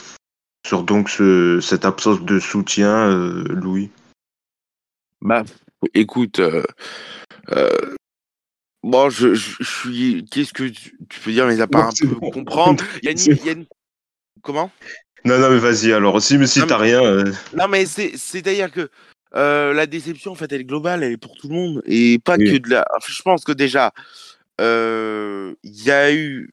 [0.67, 3.91] sur donc ce, cette absence de soutien, euh, Louis?
[5.23, 5.43] Bah,
[5.95, 6.63] écoute, euh,
[7.53, 7.95] euh,
[8.83, 10.25] bon, je, je, je suis.
[10.31, 12.31] Qu'est-ce que tu, tu peux dire, mais à part Non, un peu bon.
[12.31, 12.85] comprendre.
[13.03, 13.67] Il y a une, C'est il y a une-
[14.47, 14.71] Comment?
[15.25, 16.23] Non, non, mais vas-y alors.
[16.23, 17.03] Si, mais si t'as rien.
[17.05, 18.89] euh, Non, mais c'est, c'est-à-dire que
[19.35, 21.83] euh, la déception, en fait, elle est globale, elle est pour tout le monde.
[21.85, 22.53] Et pas Oui.
[22.53, 22.87] que de la.
[22.97, 23.91] enfin, Je pense que déjà,
[24.61, 26.51] euh, il y a eu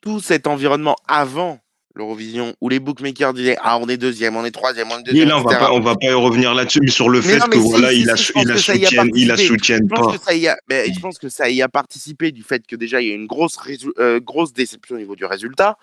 [0.00, 1.60] tout cet environnement avant
[1.94, 5.28] l'Eurovision où les bookmakers disaient Ah, on est deuxième, on est troisième, on est deuxième,
[5.28, 7.38] là, on va pas, on va pas y revenir là-dessus, mais sur le Mais fait
[7.40, 8.84] non, que mais si, voilà, si, il la, si, pense il la que ça y
[8.84, 9.54] a soutienne, il la participé.
[9.58, 10.18] soutienne Je pense pas.
[10.18, 12.76] que ça y a, mais je pense que ça y a participé du fait que
[12.76, 13.58] déjà il y a une grosse,
[13.98, 15.76] euh, grosse déception au niveau du résultat.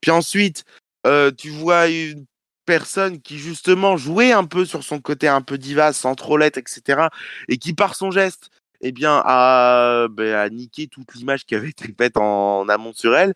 [0.00, 0.64] Puis ensuite,
[1.06, 2.26] euh, tu vois une
[2.66, 6.58] personne qui justement jouait un peu sur son côté un peu diva, sans trop l'être,
[6.58, 7.08] etc.
[7.48, 11.68] Et qui par son geste, eh bien, a, ben, a niqué toute l'image qui avait
[11.70, 13.34] été faite en, en amont sur elle.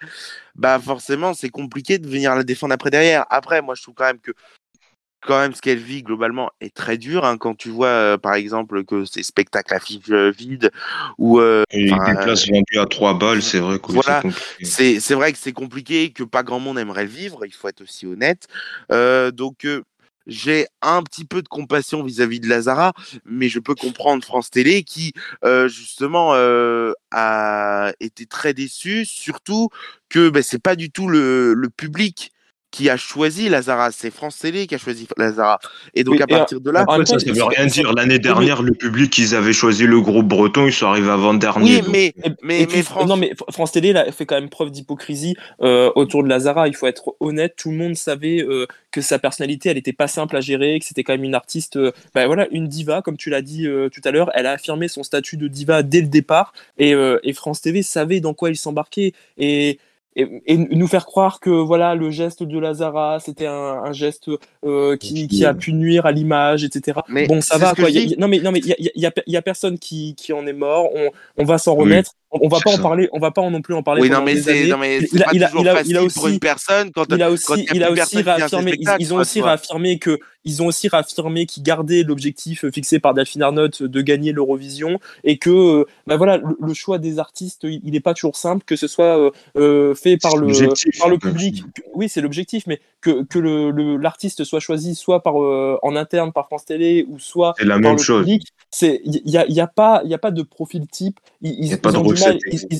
[0.56, 3.26] Bah forcément, c'est compliqué de venir la défendre après derrière.
[3.30, 4.32] Après, moi je trouve quand même que
[5.24, 8.34] quand même ce qu'elle vit globalement est très dur hein, quand tu vois euh, par
[8.34, 10.70] exemple que ces spectacles affiches euh, vides
[11.18, 15.00] ou euh, Et des places vendues à 3 balles, c'est vrai que voilà, c'est compliqué.
[15.00, 17.82] c'est vrai que c'est compliqué, que pas grand monde aimerait le vivre, il faut être
[17.82, 18.46] aussi honnête.
[18.92, 19.82] Euh, donc, euh,
[20.26, 22.94] j'ai un petit peu de compassion vis-à-vis de Lazara,
[23.24, 25.12] mais je peux comprendre France Télé qui,
[25.44, 29.68] euh, justement, euh, a été très déçu, surtout
[30.08, 32.32] que ben, c'est pas du tout le, le public
[32.74, 35.60] qui a choisi Lazara, c'est France Télé qui a choisi Lazara.
[35.94, 37.92] Et donc, Oui, à et, partir de là, en même ça, veut rien dire.
[37.92, 41.82] L'année oui, dernière, le public, ils avaient choisi le groupe breton, ils sont arrivés avant-dernier.
[41.86, 44.72] oui, donc, mais, puis, mais France, non, mais France Télé là, fait quand même preuve
[44.72, 46.66] d'hypocrisie euh, autour de Lazara.
[46.66, 47.54] Il faut être honnête.
[47.56, 50.84] Tout le monde savait euh, que sa personnalité, elle était pas simple à gérer, que
[50.84, 53.88] c'était quand même une artiste, euh, bah, voilà, une diva, comme tu l'as dit euh,
[53.88, 54.30] tout à l'heure.
[54.34, 57.82] Elle a affirmé son statut de diva dès le départ, et, euh, et France TV
[57.82, 59.12] savait dans quoi il s'embarquait.
[59.38, 59.78] Et
[60.16, 63.52] et, et nous faire croire que voilà le geste de Lazara c'était un,
[63.84, 64.30] un geste
[64.64, 67.90] euh, qui, qui a pu nuire à l'image etc Mais bon ça va quoi.
[67.90, 68.06] Y a- dis.
[68.10, 70.14] y a- non mais non mais il y a, y, a, y a personne qui,
[70.16, 70.88] qui en est mort.
[70.94, 73.62] On, on va s'en Oui, remettre on, va pas en parler on va pas non
[73.62, 74.86] plus en parler Oui, non, mais c'est Il- a- pas
[75.32, 77.26] il a- toujours il a- facile il a pour aussi- une personne quand il a
[77.26, 80.62] quand aussi, il a il a plus aussi réaffirmé, ils, ont aussi réaffirmé que, ils
[80.62, 85.50] ont aussi réaffirmé qu'ils gardaient l'objectif fixé par Delphine Arnott de gagner l'Eurovision et que,
[85.50, 88.86] euh, bah voilà, le, le choix des artistes, il n'est pas toujours simple, que ce
[88.86, 90.48] soit euh, euh, fait par le,
[90.98, 91.62] par le public.
[91.94, 95.96] Oui, c'est l'objectif, mais que, que le- le- l'artiste soit choisi soit par, euh, en
[95.96, 98.20] interne par France Télé ou soit la par même le chose.
[98.24, 101.20] public, c'est il y a, y a pas il a pas de profil type.
[101.42, 102.38] Ils, ont du mal,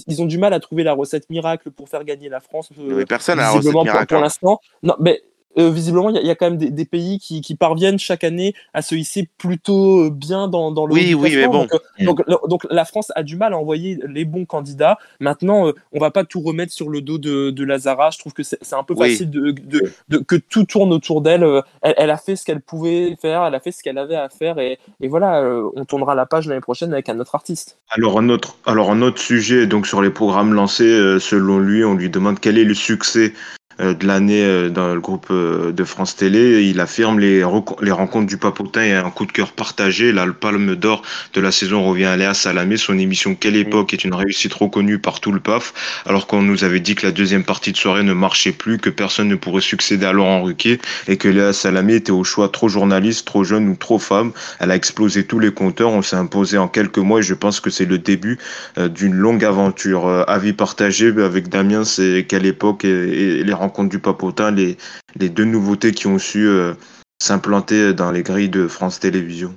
[0.09, 2.71] ils, ont du mal à trouver la recette miracle pour faire gagner la France.
[2.81, 4.07] euh, personne n'a la recette visiblement pour, miracle.
[4.09, 4.23] pour hein.
[4.23, 4.61] l'instant.
[4.83, 5.23] Non, mais
[5.59, 7.55] euh, visiblement, il y, a- il y a quand même des, des pays qui, qui
[7.55, 11.47] parviennent chaque année à se hisser plutôt euh, bien dans, dans le Oui, oui, mais
[11.47, 11.61] bon.
[11.63, 12.49] Donc, euh, Mm.
[12.49, 14.99] donc, la France a du mal à envoyer les bons candidats.
[15.21, 18.11] Maintenant, euh, on va pas tout remettre sur le dos de, de Lazara.
[18.11, 19.11] Je trouve que c'est un peu Oui.
[19.11, 21.45] facile de, de- de- que tout tourne autour d'elle.
[21.83, 24.29] Elle, elle a fait ce qu'elle pouvait faire, elle a fait ce qu'elle avait à
[24.29, 27.79] faire, et, et voilà, euh, on tournera la page l'année prochaine avec un autre artiste.
[27.91, 31.85] Alors un autre, alors un autre sujet, donc sur les programmes lancés, euh, selon lui,
[31.85, 33.33] on lui demande quel est le succès
[33.79, 36.62] de l'année euh, dans le groupe euh, de France Télé.
[36.64, 37.45] Il affirme les,
[37.83, 40.12] les rencontres du Papotin et un coup de cœur partagé.
[40.12, 41.03] Là, le palme d'or
[41.33, 42.77] de la saison revient à Léa Salamé.
[42.77, 46.64] Son émission Quelle époque est une réussite reconnue par tout le PAF, alors qu'on nous
[46.64, 49.61] avait dit que la deuxième partie de soirée ne marchait plus, que personne ne pourrait
[49.61, 53.68] succéder à Laurent Ruquier et que Léa Salamé était au choix trop journaliste, trop jeune
[53.68, 54.33] ou trop femme.
[54.61, 55.91] Elle a explosé tous les compteurs.
[55.91, 58.39] On s'est imposé en quelques mois et je pense que c'est le début
[58.77, 60.25] d'une longue aventure.
[60.29, 64.77] avis partagé avec Damien, c'est Quelle époque et, les rencontre du Papotin, les,
[65.17, 66.75] deux nouveautés qui ont su euh,
[67.23, 69.57] s'implanter dans les grilles de France Télévisions.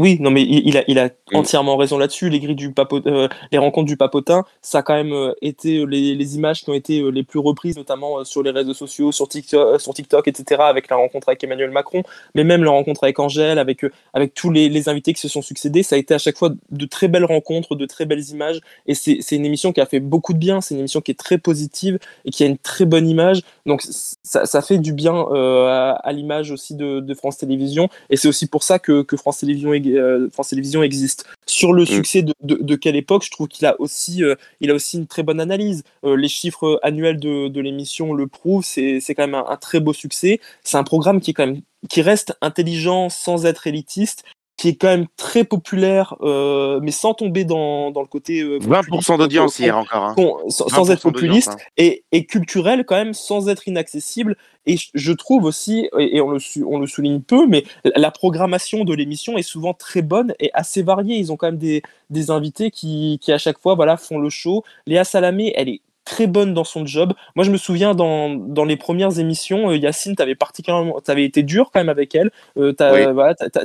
[0.00, 2.28] Oui, non, mais il, a, il a entièrement raison là-dessus.
[2.28, 6.14] Les grilles du euh, les rencontres du papotin, ça a quand même euh, été les,
[6.14, 9.80] les, images qui ont été les plus reprises, notamment sur les réseaux sociaux, sur TikTok,
[9.80, 12.04] sur TikTok, etc., avec la rencontre avec Emmanuel Macron,
[12.36, 13.84] mais même la rencontre avec Angèle, avec,
[14.14, 15.82] avec tous les, les invités qui se sont succédés.
[15.82, 18.60] Ça a été à chaque fois de très belles rencontres, de très belles images.
[18.86, 20.60] Et c'est une émission qui a fait beaucoup de bien.
[20.60, 23.40] C'est une émission qui est très positive et qui a une très bonne image.
[23.66, 27.88] Donc ça, ça fait du bien à, à l'image aussi de, de, France Télévisions.
[28.10, 31.24] Et c'est aussi pour ça que, que France Télévisions euh, France Télévisions existe.
[31.46, 31.86] Sur le mm.
[31.86, 34.98] succès de, de, de, quelle époque, je trouve qu'il a aussi, euh, il a aussi
[34.98, 35.84] une très bonne analyse.
[36.04, 38.64] Euh, les chiffres annuels de, de l'émission le prouvent.
[38.64, 40.40] C'est quand même un, un, très beau succès.
[40.62, 44.24] C'est un programme qui est quand même qui reste intelligent sans être élitiste
[44.58, 48.40] qui est quand même très populaire, euh, mais sans tomber dans, dans le côté...
[48.40, 50.02] Euh, 20% d'audience hier encore.
[50.02, 50.14] Hein.
[50.48, 51.56] Sans, sans être populiste, hein.
[51.76, 54.36] et, et, culturel quand même, sans être inaccessible.
[54.66, 58.92] Et je trouve aussi, et on le, on le souligne peu, mais la programmation de
[58.92, 61.16] l'émission est souvent très bonne et assez variée.
[61.16, 61.80] Ils ont quand même des,
[62.10, 64.64] des invités qui, qui, à chaque fois, voilà, font le show.
[64.86, 67.12] Léa Salamé, elle est très bonne dans son job.
[67.36, 71.24] Moi, je me souviens dans, dans les premières émissions, euh, Yacine, tu avais particulièrement, avais
[71.24, 72.30] été dur quand même avec elle.
[72.56, 72.82] Euh, tu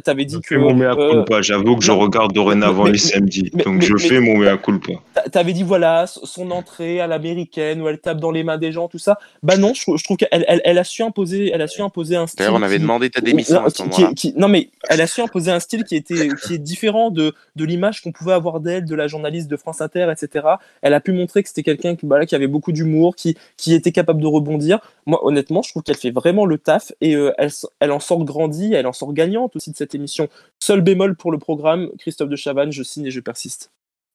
[0.09, 0.55] avais dit que.
[0.55, 1.41] mon mea culpa.
[1.41, 4.93] J'avoue que je regarde dorénavant les samedis, donc je fais mon mea culpa.
[5.31, 8.71] Tu avais dit voilà son entrée à l'américaine où elle tape dans les mains des
[8.71, 9.17] gens, tout ça.
[9.41, 12.17] Bah non, je, je trouve qu'elle elle, elle, a su imposer, elle a su imposer
[12.17, 12.45] un style.
[12.51, 14.11] on avait demandé ta démission à ce moment-là.
[14.35, 17.65] Non mais elle a su imposer un style qui était qui est différent de de
[17.65, 20.47] l'image qu'on pouvait avoir d'elle, de la journaliste de France Inter, etc.
[20.81, 23.75] Elle a pu montrer que c'était quelqu'un qui, bah, qui avait beaucoup d'humour, qui, qui
[23.75, 24.79] était capable de rebondir.
[25.05, 28.25] Moi, honnêtement, je trouve qu'elle fait vraiment le taf et euh, elle, elle en sort
[28.25, 30.29] grandie, elle en sort gagnante aussi de cette émission.
[30.59, 33.69] Seul bémol pour le programme, Christophe de Chavannes, je signe et je persiste.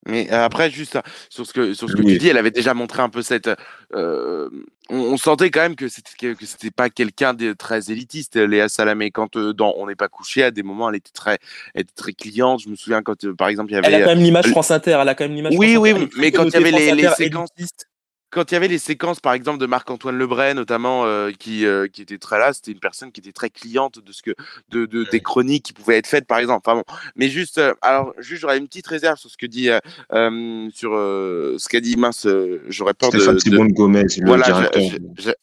[0.06, 0.98] Mais euh, après, juste
[1.28, 2.14] sur ce que, sur ce que oui.
[2.14, 3.50] tu dis, elle avait déjà montré un peu cette.
[3.94, 4.48] Euh,
[4.88, 8.68] on, on, sentait quand même que c'était que c'était pas quelqu'un de très élitiste, Léa
[8.68, 9.10] Salamé.
[9.10, 11.38] Quand euh, dans On n'est pas couché, à des moments, elle était très,
[11.74, 12.60] elle était très cliente.
[12.60, 13.88] Je me souviens quand, euh, par exemple, il y avait.
[13.88, 14.98] Elle a quand même l'image France Inter.
[15.02, 15.54] Elle a quand même l'image.
[15.56, 17.50] Oui, oui, mais quand il y avait les, les séquences.
[17.56, 17.87] Élitiste
[18.30, 21.88] quand il y avait les séquences, par exemple, de Marc-Antoine Lebray, notamment, euh, qui, euh,
[21.88, 24.34] qui était très là, c'était une personne qui était très cliente de ce que,
[24.68, 26.62] de, de des chroniques qui pouvaient être faites, par exemple.
[26.64, 26.84] Enfin bon,
[27.16, 30.90] mais juste, euh, alors, juste, j'aurais une petite réserve sur ce que dit, euh, sur
[30.90, 32.26] ce qu'a dit mince,
[32.68, 33.40] j'aurais peur Stéphane de.
[33.40, 34.70] Stéphane Gomez, voilà,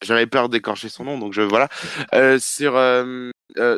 [0.01, 1.69] j'avais peur d'écorcher son nom, donc je voilà,
[2.39, 2.73] sur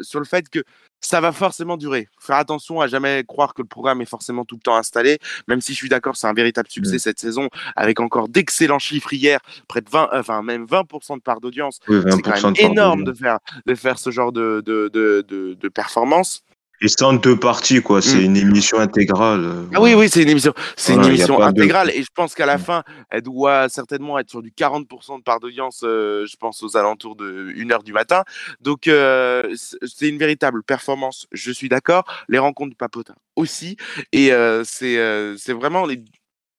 [0.01, 0.63] sur le fait que
[1.01, 2.09] ça va forcément durer.
[2.19, 5.61] Faire attention à jamais croire que le programme est forcément tout le temps installé, même
[5.61, 6.99] si je suis d'accord, c'est un véritable succès mmh.
[6.99, 11.39] cette saison, avec encore d'excellents chiffres hier, près de 20, enfin même 20% de part
[11.39, 11.79] d'audience.
[11.87, 15.53] Oui, c'est quand même énorme de faire, de faire ce genre de, de, de, de,
[15.59, 16.43] de performance.
[16.81, 18.01] Et c'est en deux parties, quoi.
[18.01, 18.25] C'est mmh.
[18.25, 19.67] une émission intégrale.
[19.73, 21.87] Ah oui, oui, c'est une émission, c'est voilà, une émission intégrale.
[21.87, 21.93] De...
[21.93, 25.39] Et je pense qu'à la fin, elle doit certainement être sur du 40% de part
[25.39, 28.23] d'audience, euh, je pense aux alentours de 1h du matin.
[28.61, 31.27] Donc, euh, c'est une véritable performance.
[31.31, 32.05] Je suis d'accord.
[32.29, 33.77] Les rencontres du papotin aussi.
[34.11, 36.03] Et euh, c'est vraiment les,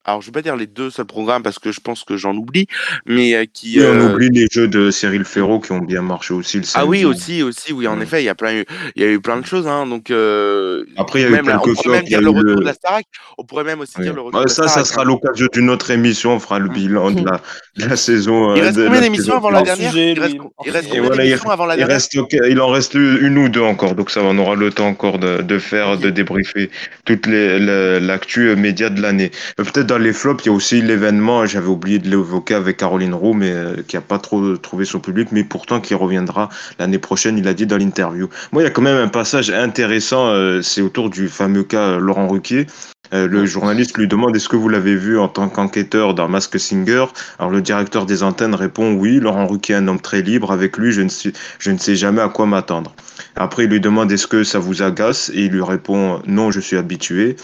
[0.09, 2.35] alors je vais pas dire les deux seuls programmes parce que je pense que j'en
[2.35, 2.67] oublie,
[3.05, 3.79] mais euh, qui.
[3.79, 4.13] Oui, on euh...
[4.15, 7.43] oublie les jeux de Cyril Ferraud qui ont bien marché aussi le Ah oui, aussi,
[7.43, 8.03] aussi, oui, en mmh.
[8.03, 8.63] effet, il y a plein,
[8.97, 10.11] il y a eu plein de choses, hein, donc.
[10.11, 10.85] Euh...
[10.97, 12.73] Après, il y a eu même, quelques on pourrait même dire le retour de la
[12.73, 13.07] Starac.
[13.37, 14.05] On pourrait même aussi oui.
[14.05, 14.43] dire le retour.
[14.43, 16.33] De ça, la ça sera l'occasion d'une autre émission.
[16.33, 17.43] On fera le bilan de la,
[17.77, 18.55] de la saison.
[18.55, 21.77] Il reste combien d'émissions avant la dernière Il reste, il reste combien d'émissions avant la
[21.77, 22.17] dernière reste,
[22.49, 25.43] Il en reste une ou deux encore, donc ça, on aura le temps encore de,
[25.43, 26.71] de faire, de débriefer
[27.05, 29.31] toute l'actu média de l'année.
[29.57, 33.14] Peut-être dans les flops, il y a aussi l'événement, j'avais oublié de l'évoquer avec Caroline
[33.14, 37.01] Roux, mais euh, qui n'a pas trop trouvé son public, mais pourtant qui reviendra l'année
[37.01, 38.28] prochaine, il a dit dans l'interview.
[38.53, 41.80] Moi, il y a quand même un passage intéressant, euh, c'est autour du fameux cas
[41.80, 42.68] euh, Laurent Ruquier.
[43.12, 46.61] Euh, le journaliste lui demande est-ce que vous l'avez vu en tant qu'enquêteur dans Mask
[46.61, 47.07] Singer?
[47.40, 50.76] Alors le directeur des antennes répond oui, Laurent Ruquier est un homme très libre, avec
[50.76, 52.94] lui je ne sais, je ne sais jamais à quoi m'attendre.
[53.34, 55.30] Après il lui demande est-ce que ça vous agace?
[55.34, 57.36] Et il lui répond non, je suis habitué.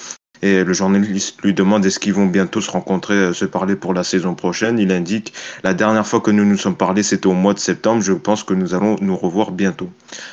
[0.45, 3.95] Et le journaliste lui demande est-ce qu'ils vont bientôt se rencontrer, euh, se parler pour
[3.95, 4.78] la saison prochaine?
[4.78, 5.32] Il indique
[5.62, 8.03] la dernière fois que nous nous sommes parlé, c'était au mois de septembre.
[8.03, 9.88] Je pense que nous allons nous revoir bientôt.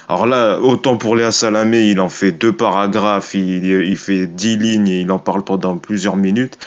[0.10, 4.58] Alors là, autant pour Léa Salamé, il en fait deux paragraphes, il, il fait dix
[4.58, 6.58] lignes et il en parle pendant plusieurs minutes.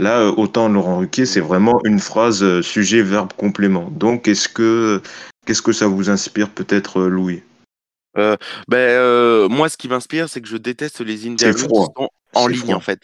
[0.00, 3.92] Là, euh, autant Laurent Ruquier, c'est vraiment une phrase euh, sujet, verbe, complément.
[3.92, 5.00] Donc, est-ce que
[5.46, 7.42] qu'est-ce que ça vous inspire peut-être, Louis?
[8.16, 8.36] Euh,
[8.66, 11.92] ben, euh, moi, ce qui m'inspire, c'est que je déteste les interviews qui froid.
[11.96, 13.00] sont en ligne, en fait.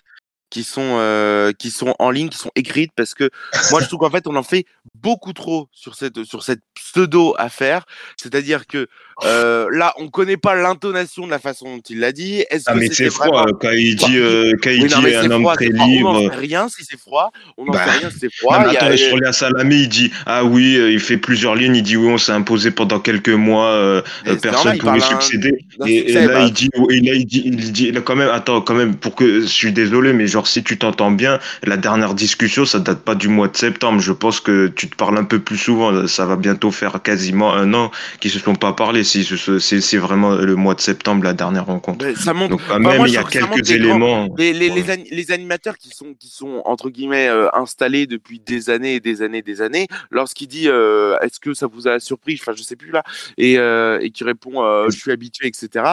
[0.55, 3.29] Qui sont, euh, qui sont en ligne, qui sont écrites, parce que
[3.73, 4.67] moi, je trouve qu'en fait, on en fait
[5.03, 7.85] beaucoup trop sur cette, sur cette pseudo-affaire.
[8.17, 8.87] C'est-à-dire que
[9.25, 12.45] euh, là, on connaît pas l'intonation de la façon dont il l'a dit.
[12.51, 14.99] Est-ce Ah, que mais c'est froid euh, quand il dit, euh, quand il Oui, non,
[14.99, 15.85] dit mais un homme froid, très froid.
[15.87, 16.33] On n'en libre.
[16.33, 17.33] sait rien si c'est froid.
[17.57, 18.59] On n'en Bah, sait rien si c'est Non, froid.
[18.61, 21.77] mais Il y a- attendez, sur Salamé, il dit Ah oui, il fait plusieurs lignes.
[21.77, 25.65] Il dit Oui, on s'est imposé pendant quelques mois, Mais personne il pouvait un- succéder.
[25.87, 26.41] Et, là, bah.
[26.47, 29.15] il dit, et là, il dit, il dit, là, quand même, attends, quand même, pour
[29.15, 33.01] que, je suis désolé, mais genre, si tu t'entends bien, la dernière discussion, ça date
[33.01, 34.01] pas du mois de septembre.
[34.01, 36.07] Je pense que tu te parles un peu plus souvent.
[36.07, 37.91] Ça va bientôt faire quasiment un an
[38.21, 39.05] qu'ils se sont pas parlé.
[39.05, 42.05] Si ce- c'est vraiment le mois de septembre, la dernière rencontre.
[42.17, 42.51] Ça montre.
[42.51, 44.29] Donc, quand Enfin, même, moi, il y a quelques grands- éléments.
[44.39, 44.75] Les, les, Ouais.
[44.77, 48.95] les, ani- les animateurs qui sont, qui sont entre guillemets euh, installés depuis des années
[48.97, 52.39] et des années et des années, lorsqu'il dit euh, est-ce que ça vous a surpris,
[52.41, 53.03] enfin je sais plus là,
[53.39, 55.85] et, euh, et qui répond euh, je suis habitué, etc.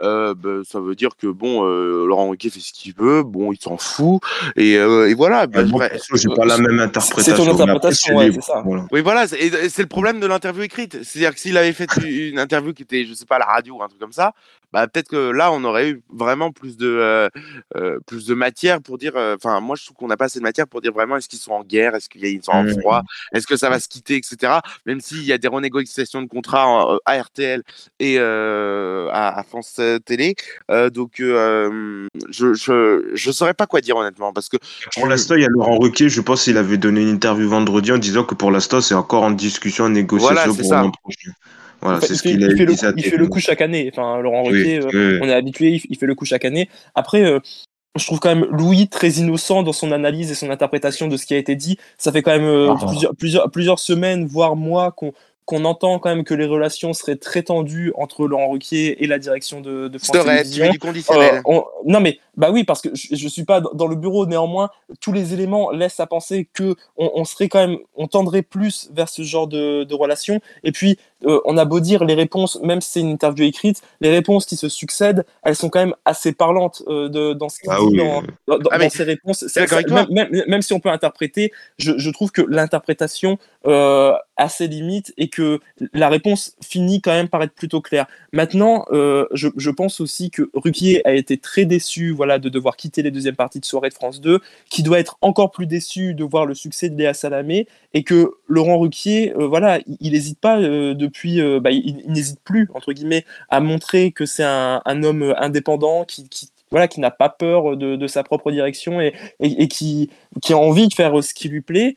[0.00, 3.78] Ben, ça veut dire que bon, Laurent Ruquier fait ce qu'il veut, bon il s'en
[3.84, 4.20] fout,
[4.56, 5.46] et, euh, et voilà.
[5.46, 7.36] ben, Ah, bon, bref, perso, j'ai pas la même interprétation.
[7.36, 8.62] ton mais après, interprétation, c'est ouais, c'est ça.
[8.64, 8.86] Voilà.
[8.90, 11.02] Oui, voilà, c'est- c'est le problème de l'interview écrite.
[11.04, 13.76] C'est-à-dire que s'il avait fait une interview qui était, je sais pas, à la radio
[13.76, 14.32] ou un truc comme ça,
[14.74, 17.28] bah peut-être que là, on aurait eu vraiment plus de, euh,
[17.76, 19.12] euh, plus de matière pour dire.
[19.16, 21.28] euh, Enfin, moi, je trouve qu'on n'a pas assez de matière pour dire vraiment est-ce
[21.28, 23.02] qu'ils sont en guerre, est-ce qu'ils sont en froid,
[23.32, 24.60] est-ce que ça va se quitter, etc.
[24.84, 27.62] Même s'il y a des renégociations de contrats en- à RTL
[28.00, 30.34] et à, à France Télé.
[30.92, 34.56] Donc, euh, je, je, je saurais pas quoi dire honnêtement parce que
[34.94, 37.92] Pour l'instant, il y a Laurent Ruquier, je pense qu'il avait donné une interview vendredi
[37.92, 41.30] en disant que pour l'instant, c'est encore en discussion, en négociation Voilà, pour l'an prochain.
[41.80, 43.16] Voilà, En fait, c'est il ce fait, qu'il a il fait le, coup- il fait
[43.16, 43.90] le coup chaque année.
[43.92, 45.18] Enfin, Laurent Ruquier, euh, Oui, oui.
[45.22, 46.68] on est habitué, il, il fait le coup chaque année.
[46.94, 47.40] Après, euh,
[47.96, 51.26] je trouve quand même Louis très innocent dans son analyse et son interprétation de ce
[51.26, 51.78] qui a été dit.
[51.98, 52.86] Ça fait quand même euh, Ah.
[52.86, 55.12] plusieurs, plusieurs, plusieurs semaines, voire mois, qu'on
[55.46, 59.18] qu'on entend quand même que les relations seraient très tendues entre Laurent Ruquier et la
[59.18, 60.64] direction de, de France Télévisions.
[60.64, 61.34] mets du conditionnel.
[61.34, 63.94] Euh, on- Non mais bah oui parce que je, je suis pas dans dans le
[63.94, 64.70] bureau néanmoins
[65.02, 68.88] tous les éléments laissent à penser que on, on serait quand même on tendrait plus
[68.94, 70.96] vers ce genre de, de relation et puis
[71.26, 74.46] euh, on a beau dire les réponses même si c'est une interview écrite les réponses
[74.46, 77.78] qui se succèdent elles sont quand même assez parlantes euh, de, dans ce qu'il Ah
[77.80, 77.96] dit oui.
[77.98, 79.42] dans, dans, dans- Ah, mais dans ses réponses.
[80.10, 84.66] même, même, même si on peut interpréter je, je trouve que l'interprétation euh, a ses
[84.66, 85.60] limites et que
[85.92, 88.06] la réponse finit quand même par être plutôt claire.
[88.32, 92.76] Maintenant, euh, je, je pense aussi que Ruquier a été très déçu voilà, de devoir
[92.76, 96.14] quitter les deuxièmes parties de soirée de France 2, qui doit être encore plus déçu
[96.14, 100.40] de voir le succès de Léa Salamé, et que Laurent Ruquier, euh, voilà, il n'hésite
[100.40, 104.44] pas euh, depuis, euh, bah, il, il n'hésite plus, entre guillemets, à montrer que c'est
[104.44, 108.50] un, un homme indépendant qui, qui voilà, qui n'a pas peur de, de sa propre
[108.50, 110.10] direction et, et, et qui,
[110.42, 111.94] qui a envie de faire ce qui lui plaît.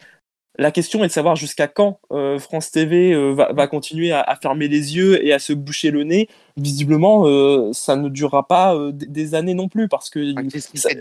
[0.60, 4.22] La question est de savoir jusqu'à quand euh, France TV euh, va, va, continuer à,
[4.22, 6.28] à, fermer les yeux et à se boucher le nez.
[6.58, 10.42] Visiblement, euh, ça ne durera pas euh, des années non plus parce que ah,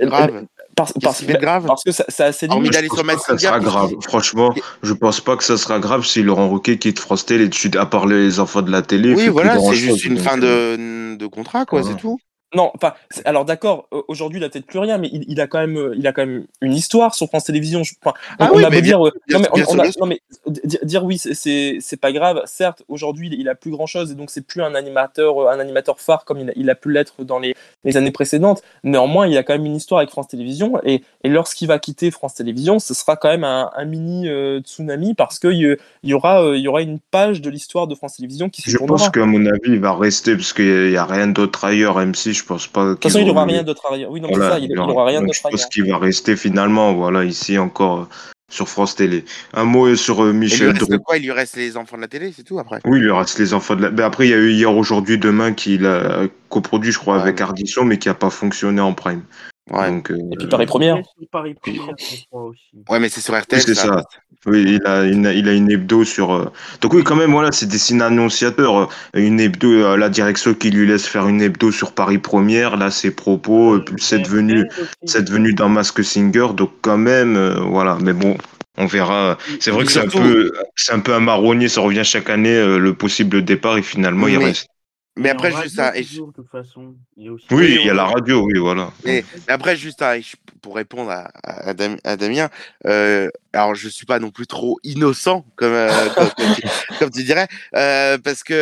[0.07, 0.47] grave?
[0.77, 3.17] Parce, parce, de grave parce que ça, ça a assez Hormis Je d'aller sur pas
[3.17, 3.93] que ça sera grave.
[4.03, 7.49] Franchement, je pense pas que ça sera grave si Laurent Ruquier quitte France Télé.
[7.79, 10.77] À part les enfants de la télé, Oui, voilà, c'est juste une donc, fin euh,
[10.77, 11.97] de, de contrat, quoi, Voilà.
[11.97, 12.19] c'est tout.
[12.55, 12.95] Non, enfin,
[13.25, 15.77] alors d'accord, euh, aujourd'hui il a peut-être plus rien, mais il, il a quand même,
[15.77, 17.83] euh, il a quand même une histoire sur France Télévisions.
[17.83, 19.79] Je- enfin, on, Ah on oui, a beau dire, euh, bien- non mais, on- on
[19.81, 20.01] a- sûr.
[20.01, 22.43] non, mais di- dire oui, c'est- pas grave.
[22.47, 25.51] Certes, aujourd'hui il, il a plus grand chose et donc c'est plus un animateur, euh,
[25.51, 28.63] un animateur phare comme il a, il a pu l'être dans les, les années précédentes.
[28.85, 32.13] Néanmoins, il a quand même une histoire avec France Télévisions et, et lorsqu'il va quitter
[32.13, 36.15] France Télévisions, ce sera quand même un, un mini euh, tsunami parce que il y,
[36.15, 38.99] aura, euh, y aura une page de l'histoire de France Télévisions qui se Je tournera.
[38.99, 41.99] pense qu'à mon avis, il va rester parce qu'il n'y a rien d'autre ailleurs.
[41.99, 42.85] M6, je pense pas.
[42.85, 44.11] De toute façon, il n'aura rien d'autre ailleurs.
[44.11, 46.37] Oui, non, c'est ça, il, il aura rien donc d'autre Je pense qu'il va rester
[46.37, 48.09] finalement, voilà, ici encore euh,
[48.53, 49.25] sur France Télé.
[49.55, 51.17] Un mot euh, sur euh, Et il lui Michel reste quoi?
[51.17, 52.81] Il lui reste les enfants de la télé, c'est tout après?
[52.85, 53.91] Oui, il lui reste les enfants de la.
[53.91, 57.23] Mais après, il y a eu hier, aujourd'hui, demain qu'il a coproduit, je crois, Ouais.
[57.23, 59.23] avec Ardisson, mais qui n'a pas fonctionné en prime.
[59.71, 60.97] Ouais, Donc, euh, Et puis Paris Première.
[61.33, 62.61] Paris Première, je crois aussi.
[62.89, 63.61] ouais mais c'est sur Oui, RTL.
[63.63, 64.03] c'est ça.
[64.47, 66.33] Oui, il a une, il a une hebdo sur.
[66.33, 68.77] euh, Donc oui, quand même, voilà, c'est des signes annonciateurs.
[68.79, 72.93] euh, Une hebdo, la direction qui lui laisse faire une hebdo sur Paris Première, là,
[72.93, 73.81] ses propos,
[74.23, 74.69] devenu,
[75.05, 77.99] c'est devenu dans Mask Singer, donc quand même, euh, voilà.
[78.01, 78.37] Mais bon,
[78.79, 79.37] on verra.
[79.59, 81.69] C'est vrai que c'est un peu, c'est un peu un marronnier.
[81.69, 84.69] Ça revient chaque année euh, le possible départ et finalement il reste.
[85.17, 86.95] Mais après, juste et toujours, de toute façon.
[87.17, 88.93] Il y a aussi Oui, oui, il y a la radio, oui, voilà.
[89.05, 90.37] Mais, mais après, juste ça, et je-
[90.67, 92.49] pour répondre à, à, Damien,
[92.87, 95.89] euh, alors je suis pas non plus trop innocent comme euh,
[96.99, 97.47] comme, tu, dirais,
[97.77, 98.53] euh, parce que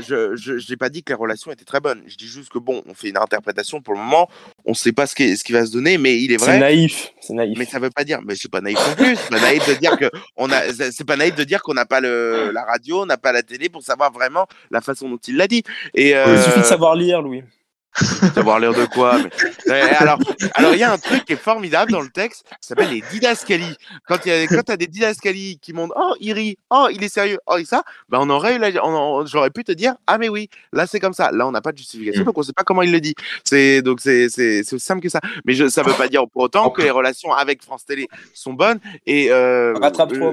[0.00, 2.02] je n'ai pas dit que les relations étaient très bonnes.
[2.06, 4.30] Je dis juste que bon, on fait une interprétation pour le moment,
[4.64, 6.52] on sait pas ce qui ce qui va se donner, mais il est vrai.
[6.52, 7.58] C'est naïf, c'est naïf.
[7.58, 9.14] Mais ça veut pas dire, mais c'est pas naïf non plus.
[9.16, 11.84] C'est pas naïf de dire que on a, c'est pas naïf de dire qu'on n'a
[11.84, 15.20] pas le la radio, on n'a pas la télé pour savoir vraiment la façon dont
[15.28, 15.64] il l'a dit.
[15.92, 17.42] Et il suffit de savoir lire, Louis.
[18.34, 19.18] Savoir l'air de quoi
[19.66, 19.80] mais...
[19.80, 20.18] Alors,
[20.54, 23.02] alors il y a un truc qui est formidable dans le texte, ça s'appelle les
[23.10, 23.76] didascalies.
[24.06, 27.02] Quand il y a, quand t'as des didascalies qui montrent, oh, il rit, oh, il
[27.02, 28.60] est sérieux, oh, et ça, ben on aurait eu,
[29.26, 31.30] j'aurais pu te dire, ah mais oui, là c'est comme ça.
[31.32, 32.26] Là on n'a pas de justification, mm.
[32.26, 33.14] donc on sait pas comment il le dit.
[33.44, 35.20] C'est donc c'est c'est aussi simple que ça.
[35.44, 38.52] Mais je, ça veut pas dire pour autant que les relations avec France Télé sont
[38.52, 39.74] bonnes et euh,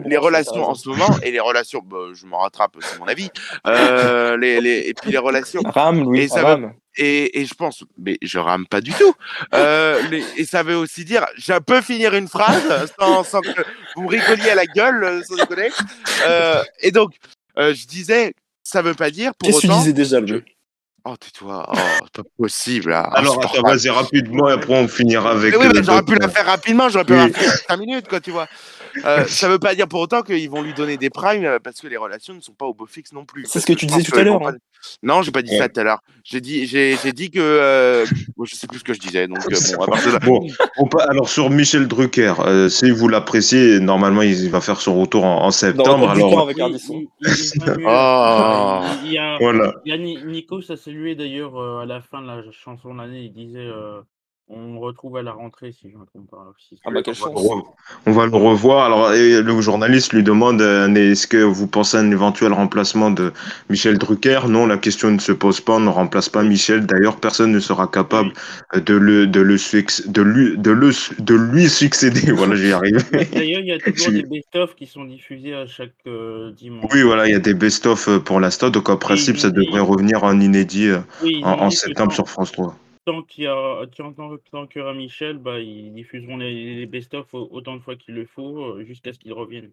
[0.05, 3.29] les relations en ce moment et les relations, bah, je m'en rattrape, c'est mon avis.
[3.67, 5.61] Euh, les, les, et puis les relations.
[5.65, 6.57] Ram, Louis, et ça
[6.97, 9.13] et, et, je pense, mais je rame pas du tout.
[9.53, 10.01] Euh,
[10.37, 13.61] et ça veut aussi dire, je peux finir une phrase sans, sans que
[13.95, 15.69] vous rigoliez à la gueule, euh, sans déconner.
[16.27, 17.15] Euh, et donc,
[17.57, 18.33] euh, je disais,
[18.63, 20.43] ça veut pas dire pour Qu'est-ce que tu disais déjà, le
[21.05, 22.91] Oh, tais-toi, oh, c'est pas possible.
[22.91, 23.01] Là.
[23.13, 25.53] Alors, vas-y rapidement et après on finira avec.
[25.59, 28.47] oui, j'aurais pu la faire rapidement, j'aurais pu la faire 5 minutes, quoi, tu vois.
[29.05, 31.81] Euh, ça veut pas dire pour autant qu'ils vont lui donner des primes euh, parce
[31.81, 33.45] que les relations ne sont pas au beau fixe non plus.
[33.47, 34.47] C'est ce que tu disais tout à l'heure.
[34.47, 34.55] Hein.
[35.01, 36.01] Non, j'ai pas dit ça tout à l'heure.
[36.23, 38.05] J'ai dit, j'ai, dit que, euh...
[38.05, 39.27] je sais plus ce que je disais.
[39.27, 40.47] Donc euh, bon,
[40.99, 42.33] alors sur Michel Drucker,
[42.69, 46.09] si vous l'appréciez, normalement il va faire son retour en, septembre.
[46.09, 46.41] alors.
[46.41, 48.81] Avec il, il, oh.
[49.05, 49.73] il, y a, voilà.
[49.85, 52.99] il y a Nico, ça s'est lui d'ailleurs à la fin de la chanson de
[52.99, 53.69] l'année, il disait.
[54.49, 56.53] On retrouve à la rentrée, si je ne me trompe pas.
[56.85, 57.31] ah bah, quelle chance.
[58.05, 58.85] On va le revoir.
[58.85, 63.31] Alors, le journaliste lui demande euh, est-ce que vous pensez à un éventuel remplacement de
[63.69, 64.41] Michel Drucker?
[64.49, 65.77] Non, la question ne se pose pas.
[65.77, 66.85] On ne remplace pas Michel.
[66.85, 68.33] D'ailleurs, personne ne sera capable
[68.75, 72.31] de, le, de, le, de, lui, de, le, de lui succéder.
[72.33, 73.09] voilà, j'y arrive.
[73.11, 76.91] D'ailleurs, il y a toujours des best-of qui sont diffusés à chaque euh, dimanche.
[76.93, 78.69] Oui, voilà, il y a des best-of euh, pour l'instant.
[78.69, 80.91] Donc, en principe, ça devrait revenir en inédit
[81.43, 82.75] en, septembre sur France 3
[83.05, 86.85] tant qu'il y a, tant, tant qu'il y aura Michel, bah, ils diffuseront les, les
[86.85, 89.71] best-of autant de fois qu'il le faut euh, jusqu'à ce qu'il revienne.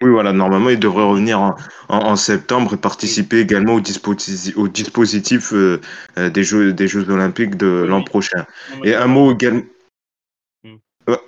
[0.00, 1.56] Oui, voilà, normalement, il devrait revenir en,
[1.88, 5.80] en, septembre et participer également au, dispositif, au dispositif euh,
[6.18, 8.46] euh, des, Jeux, des Jeux Olympiques de l'an prochain.
[8.84, 9.62] Et un mot également.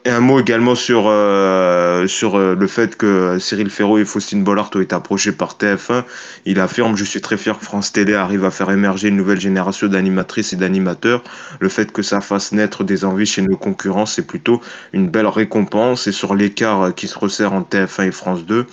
[0.05, 4.45] Et un mot également sur, euh, sur euh, le fait que Cyril Ferraud et Faustine
[4.45, 6.05] Bollard ont été approchés par TF1.
[6.45, 9.41] Il affirme Je suis très fier que France Télé arrive à faire émerger une nouvelle
[9.41, 11.25] génération d'animatrices et d'animateurs.
[11.61, 14.61] Le fait que ça fasse naître des envies chez nos concurrents, c'est plutôt
[14.93, 16.07] une belle récompense.
[16.07, 18.67] Et sur l'écart qui se resserre entre TF1 et France 2,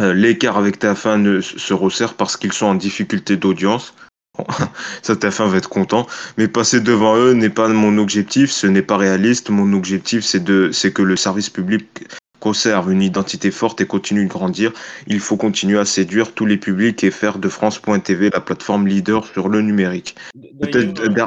[0.00, 3.94] euh, l'écart avec TF1 ne, se resserre parce qu'ils sont en difficulté d'audience.
[5.02, 6.06] Ça, TF1 va être content.
[6.38, 9.50] Mais passer devant eux n'est pas mon objectif, ce n'est pas réaliste.
[9.50, 12.06] Mon objectif, c'est de, c'est que le service public
[12.40, 14.72] conserve une identité forte et continue de grandir.
[15.06, 19.26] Il faut continuer à séduire tous les publics et faire de France.tv la plateforme leader
[19.26, 20.16] sur le numérique.
[20.64, 21.26] Euh,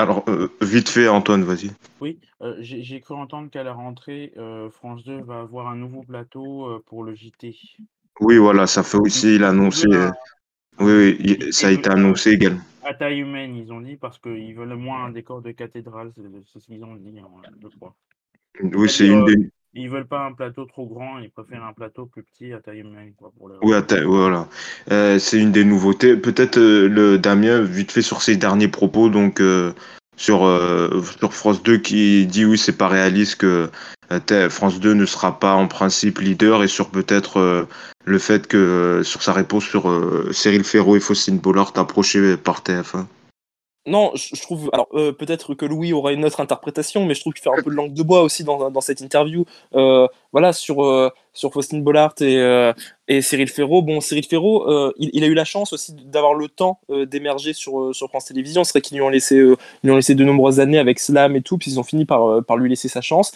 [0.00, 1.70] alors, euh, vite fait, Antoine, vas-y.
[2.00, 4.32] Oui, euh, j'ai cru entendre qu'à la rentrée,
[4.72, 7.54] France 2 va avoir un nouveau plateau pour le JT.
[8.20, 9.86] Oui, voilà, ça fait aussi l'annoncer.
[10.80, 12.60] Oui, oui, ça a été annoncé également.
[12.84, 16.12] À taille humaine, ils ont dit, parce qu'ils veulent moins un décor de cathédrale,
[16.52, 17.26] c'est ce qu'ils ont dit, hein,
[17.62, 17.94] je crois.
[18.60, 19.50] Oui, c'est une des.
[19.76, 22.80] Ils veulent pas un plateau trop grand, ils préfèrent un plateau plus petit à taille
[22.80, 23.12] humaine.
[23.16, 24.48] Quoi, pour Oui, voilà.
[24.92, 26.16] Euh, c'est une des nouveautés.
[26.16, 29.72] Peut-être euh, le Damien, vite fait sur ses derniers propos, donc euh,
[30.16, 30.48] sur,
[31.18, 33.68] sur France 2, qui dit oui, c'est pas réaliste que
[34.48, 37.66] France 2 ne sera pas en principe leader et sur peut-être
[38.04, 42.36] le fait que euh, sur sa réponse sur euh, Cyril Ferro et Faustine Bollard approché
[42.36, 43.06] par TF1
[43.86, 44.70] non, je trouve.
[44.72, 47.62] Alors, euh, peut-être que Louis aura une autre interprétation, mais je trouve qu'il fait un
[47.62, 49.44] peu de langue de bois aussi dans, dans cette interview.
[49.72, 52.72] voilà, sur, sur Faustine Bollard et,
[53.08, 53.82] et Cyril Ferro.
[53.82, 57.94] Bon, Cyril Ferro, il, il, a eu la chance aussi d'avoir le temps d'émerger sur,
[57.94, 58.64] sur France Télévisions.
[58.64, 61.42] C'est vrai qu'ils lui, ont laissé, lui ont laissé de nombreuses années avec Slam et
[61.42, 63.32] tout, puis ils ont fini par, par lui laisser sa chance.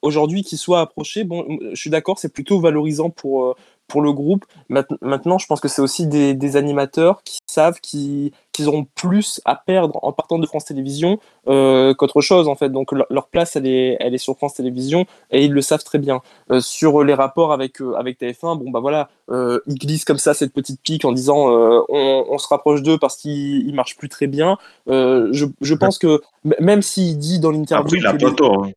[0.00, 3.54] Aujourd'hui, qu'il soit approché, bon, je suis d'accord, c'est plutôt valorisant pour
[3.88, 4.44] pour le groupe.
[4.68, 8.32] Maintenant, je pense que c'est aussi des, animateurs qui savent qu'ils
[8.66, 11.18] auront plus à perdre en partant de France Télévisions
[11.48, 12.68] euh, qu'autre chose, en fait.
[12.70, 15.98] Donc, leur place, elle est, elle est sur France Télévisions et ils le savent très
[15.98, 16.20] bien.
[16.50, 20.34] Euh, sur les rapports avec, euh, avec TF1, bon, bah voilà, ils glissent comme ça
[20.34, 21.48] cette petite pique en disant
[21.88, 24.58] on, se rapproche d'eux parce qu'ils marchent plus très bien.
[24.86, 26.20] Je, je, pense que
[26.60, 27.96] même s'il dit dans l'interview.
[27.96, 28.74] il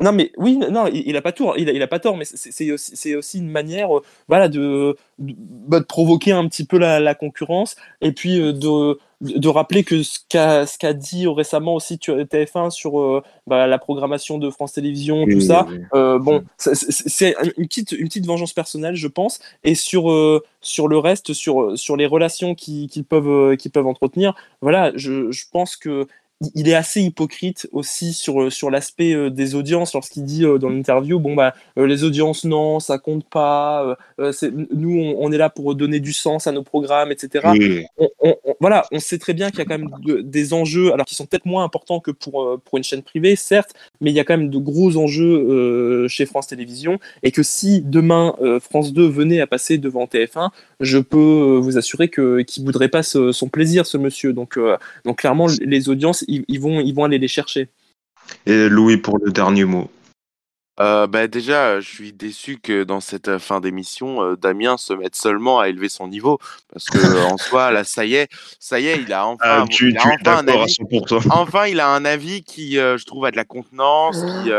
[0.00, 2.24] Non, mais oui, non, il, a pas tort, il a, il a pas tort, mais
[2.24, 7.00] c'est aussi, aussi, une manière, euh, voilà, de, bah, de, provoquer un petit peu la,
[7.00, 12.70] la concurrence et puis euh, de, de rappeler que ce qu'a dit récemment aussi TF1
[12.70, 15.66] sur euh, bah, la programmation de France Télévisions, tout ça.
[15.92, 19.40] Bon, c'est une petite une petite vengeance personnelle, je pense.
[19.64, 20.14] Et sur
[20.60, 25.76] sur le reste, sur sur les relations qu'ils peuvent peuvent entretenir, voilà, je, je pense
[25.76, 26.06] que
[26.54, 30.58] il est assez hypocrite aussi sur, euh, sur l'aspect euh, des audiences lorsqu'il dit euh,
[30.58, 35.74] dans l'interview bon bah les audiences non ça compte pas nous on, est là pour
[35.74, 37.46] donner du sens à nos programmes etc
[38.60, 39.90] voilà on sait très bien qu'il y a quand même
[40.22, 43.74] des enjeux alors qui sont peut-être moins importants que pour, pour une chaîne privée certes
[44.00, 47.80] mais il y a quand même de gros enjeux chez France Télévisions et que si
[47.80, 52.88] demain France 2 venait à passer devant TF1 je peux vous assurer que qu'il voudrait
[52.88, 54.32] pas son plaisir ce monsieur.
[54.32, 54.58] Donc
[55.04, 57.68] donc clairement les audiences ils, vont, aller les chercher.
[58.46, 59.90] Et Louis pour le dernier mot.
[60.80, 65.60] Euh, bah, déjà, je suis déçu que dans cette fin d'émission, Damien se mette seulement
[65.60, 66.38] à élever son niveau.
[66.72, 68.28] Parce que en soi, là, ça y est,
[68.60, 70.76] ça y est, il a enfin, ah, tu, il a enfin un avis.
[71.30, 74.50] Enfin, il a un avis qui, je trouve, a de la contenance, qui,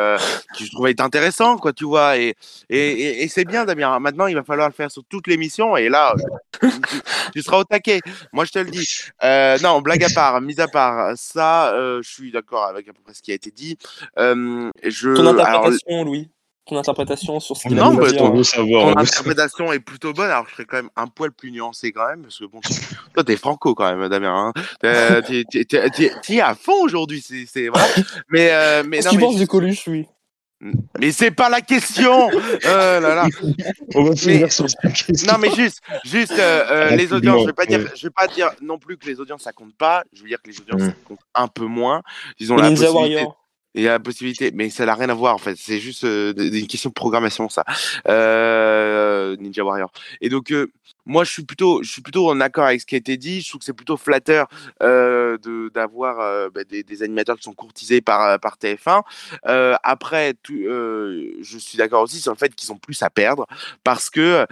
[0.55, 2.17] qui je trouve être intéressant, quoi, tu vois.
[2.17, 2.36] Et,
[2.70, 3.99] et, et, c'est bien, Damien.
[3.99, 5.78] Maintenant, il va falloir le faire sur toute l'émission.
[5.78, 6.13] Et là,
[7.34, 7.99] tu, seras au taquet.
[8.34, 8.88] Moi, je te le dis.
[9.63, 13.13] non, blague à part, mise à part, ça, je suis d'accord avec à peu près
[13.13, 13.78] ce qui a été dit.
[14.17, 16.30] je, Ton interprétation, Louis
[16.70, 20.30] ton interprétation sur ce qu'il a Non, mais ton, ton interprétation est plutôt bonne.
[20.30, 22.62] Alors, je serais quand même un poil plus nuancé quand même, parce que bon,
[23.14, 24.53] toi, t'es franco quand même, Damien.
[24.55, 24.62] Hein.
[24.82, 27.89] T'es à fond aujourd'hui, c'est vrai.
[28.30, 30.05] Mais, euh, mais non, tu penses du Coluche, oui.
[30.99, 32.30] Mais c'est pas la question.
[32.66, 33.28] Euh, là, là.
[33.95, 35.32] On va finir sur cette question.
[35.32, 37.41] Non, mais juste, juste euh, euh les audiences.
[37.41, 39.74] Je vais pas dire, je vais pas dire non plus que les audiences ça compte
[39.78, 40.03] pas.
[40.12, 42.01] Je veux dire que les audiences ça compte un peu moins.
[42.39, 43.39] Ils ont la Warrior.
[43.76, 45.55] Il y a la possibilité, mais ça n'a rien à voir en fait.
[45.55, 47.63] C'est juste euh, une question de programmation, ça.
[48.07, 49.91] Euh, Ninja Warrior.
[50.22, 50.72] Et donc, euh,
[51.10, 53.41] moi, je suis plutôt, je suis plutôt en accord avec ce qui a été dit.
[53.41, 54.47] Je trouve que c'est plutôt flatteur
[54.84, 59.01] euh, de d'avoir euh, bah, des, des, animateurs qui sont courtisés par euh, par TF1.
[59.47, 63.10] Euh, après, tout, euh, je suis d'accord aussi sur le fait qu'ils ont plus à
[63.10, 63.47] perdre
[63.84, 64.45] parce que.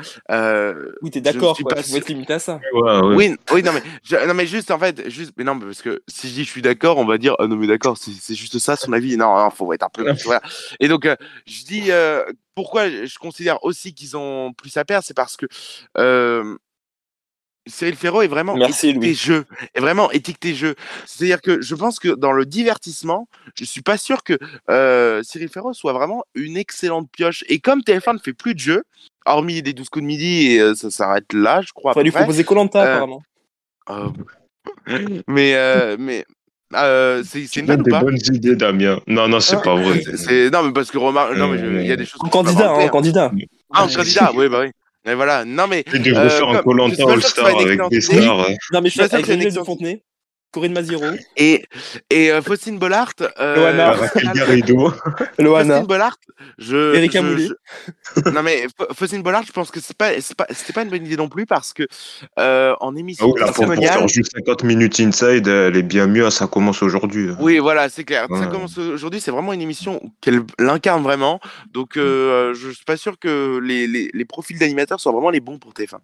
[1.03, 1.55] oui, t'es d'accord.
[1.55, 2.59] Tu vas te limiter à ça.
[2.73, 3.15] Ouais, ouais.
[3.15, 6.27] Oui, oui, non mais non mais juste en fait, juste, mais non parce que si
[6.27, 8.75] je dis je suis d'accord, on va dire oh, non mais d'accord, c'est juste ça
[8.75, 9.15] son avis.
[9.15, 10.11] Non, non, faut être un peu.
[10.25, 10.41] voilà.
[10.79, 11.07] Et donc
[11.45, 11.91] je dis
[12.57, 15.45] pourquoi je considère aussi qu'ils ont plus à perdre, c'est parce que
[15.99, 16.57] euh,
[17.67, 19.45] Cyril Ferro est vraiment Merci, éthique tes jeux,
[19.75, 20.73] est vraiment éthique tes jeux.
[21.05, 24.39] C'est-à-dire que je pense que dans le divertissement, je suis pas sûr que
[24.71, 27.43] euh, Cyril Ferro soit vraiment une excellente pioche.
[27.47, 28.83] Et comme TF1 ne fait plus de jeux,
[29.27, 31.93] hormis des 12 coups de midi, et euh, ça s'arrête là, je crois.
[31.95, 33.21] Il lui proposer Colanta apparemment.
[35.27, 36.25] mais mais
[36.75, 38.99] euh, c'est une bonne des bonnes idées, Damien.
[39.07, 40.01] Non, non, c'est ah, pas vrai.
[40.51, 42.19] Non, mais parce que remarque, non, mais il y a des choses.
[42.21, 43.31] En candidat, en candidat.
[43.73, 44.71] Ah, en candidat, oui, bah oui.
[45.05, 45.83] Mais voilà, non mais.
[45.83, 48.49] Tu devrais euh, faire un Colanta All-Star avec des stars.
[48.73, 50.03] Non mais je suis avec Daniel de Fontenay.
[50.51, 51.05] Corinne Maziro.
[51.35, 51.65] Et,
[52.09, 53.13] et euh, Faustine Bollard.
[53.39, 53.95] Euh, Loana.
[54.33, 54.93] Garrido.
[55.37, 55.73] Loana.
[55.73, 56.17] Faustine Bollard.
[56.57, 57.49] Je, Erika Moulet.
[58.33, 61.17] non, mais Faustine Bollard, je pense que c'est pas, pas, c'était pas une bonne idée
[61.17, 61.83] non plus parce que
[62.39, 63.25] euh, en émission.
[63.27, 66.81] Ah oui, pour, pour, faire juste 50 minutes inside, elle est bien mieux, ça commence
[66.81, 67.29] aujourd'hui.
[67.39, 68.27] Oui, voilà, c'est clair.
[68.29, 71.39] Ça commence aujourd'hui, c'est vraiment une émission qu'elle l'incarne vraiment.
[71.71, 75.39] Donc, euh, je suis pas sûr que les, les, les profils d'animateurs soient vraiment les
[75.39, 75.99] bons pour TF1.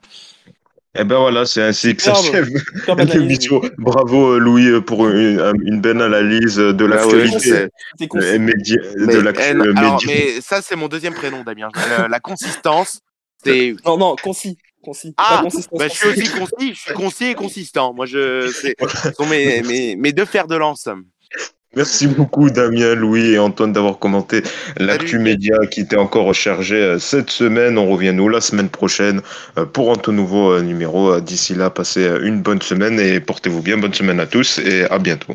[0.95, 2.47] Eh ben voilà, c'est ainsi que s'achève
[3.15, 3.61] l'émission.
[3.79, 7.67] Bravo euh, Louis euh, pour une, une belle analyse de la qualité
[7.99, 11.69] de la mais ça c'est mon deuxième prénom Damien.
[12.07, 12.99] la consistance,
[13.43, 14.57] c'est non non concis.
[14.83, 15.13] Concis.
[15.15, 17.93] Ah, bah, je suis aussi concis, je suis concis et consistant.
[17.93, 18.75] Moi, je, c'est
[19.15, 20.89] sont mes, mes, mes deux fers de lance.
[21.75, 24.43] Merci beaucoup Damien, Louis et Antoine d'avoir commenté
[24.77, 27.79] l'actu média qui était encore rechargé euh, cette semaine.
[27.79, 29.21] On revient nous la semaine prochaine
[29.57, 31.19] euh, pour un tout nouveau euh, numéro.
[31.19, 33.77] D'ici là, passez une bonne semaine et portez-vous bien.
[33.77, 35.33] Bonne semaine à tous et à bientôt.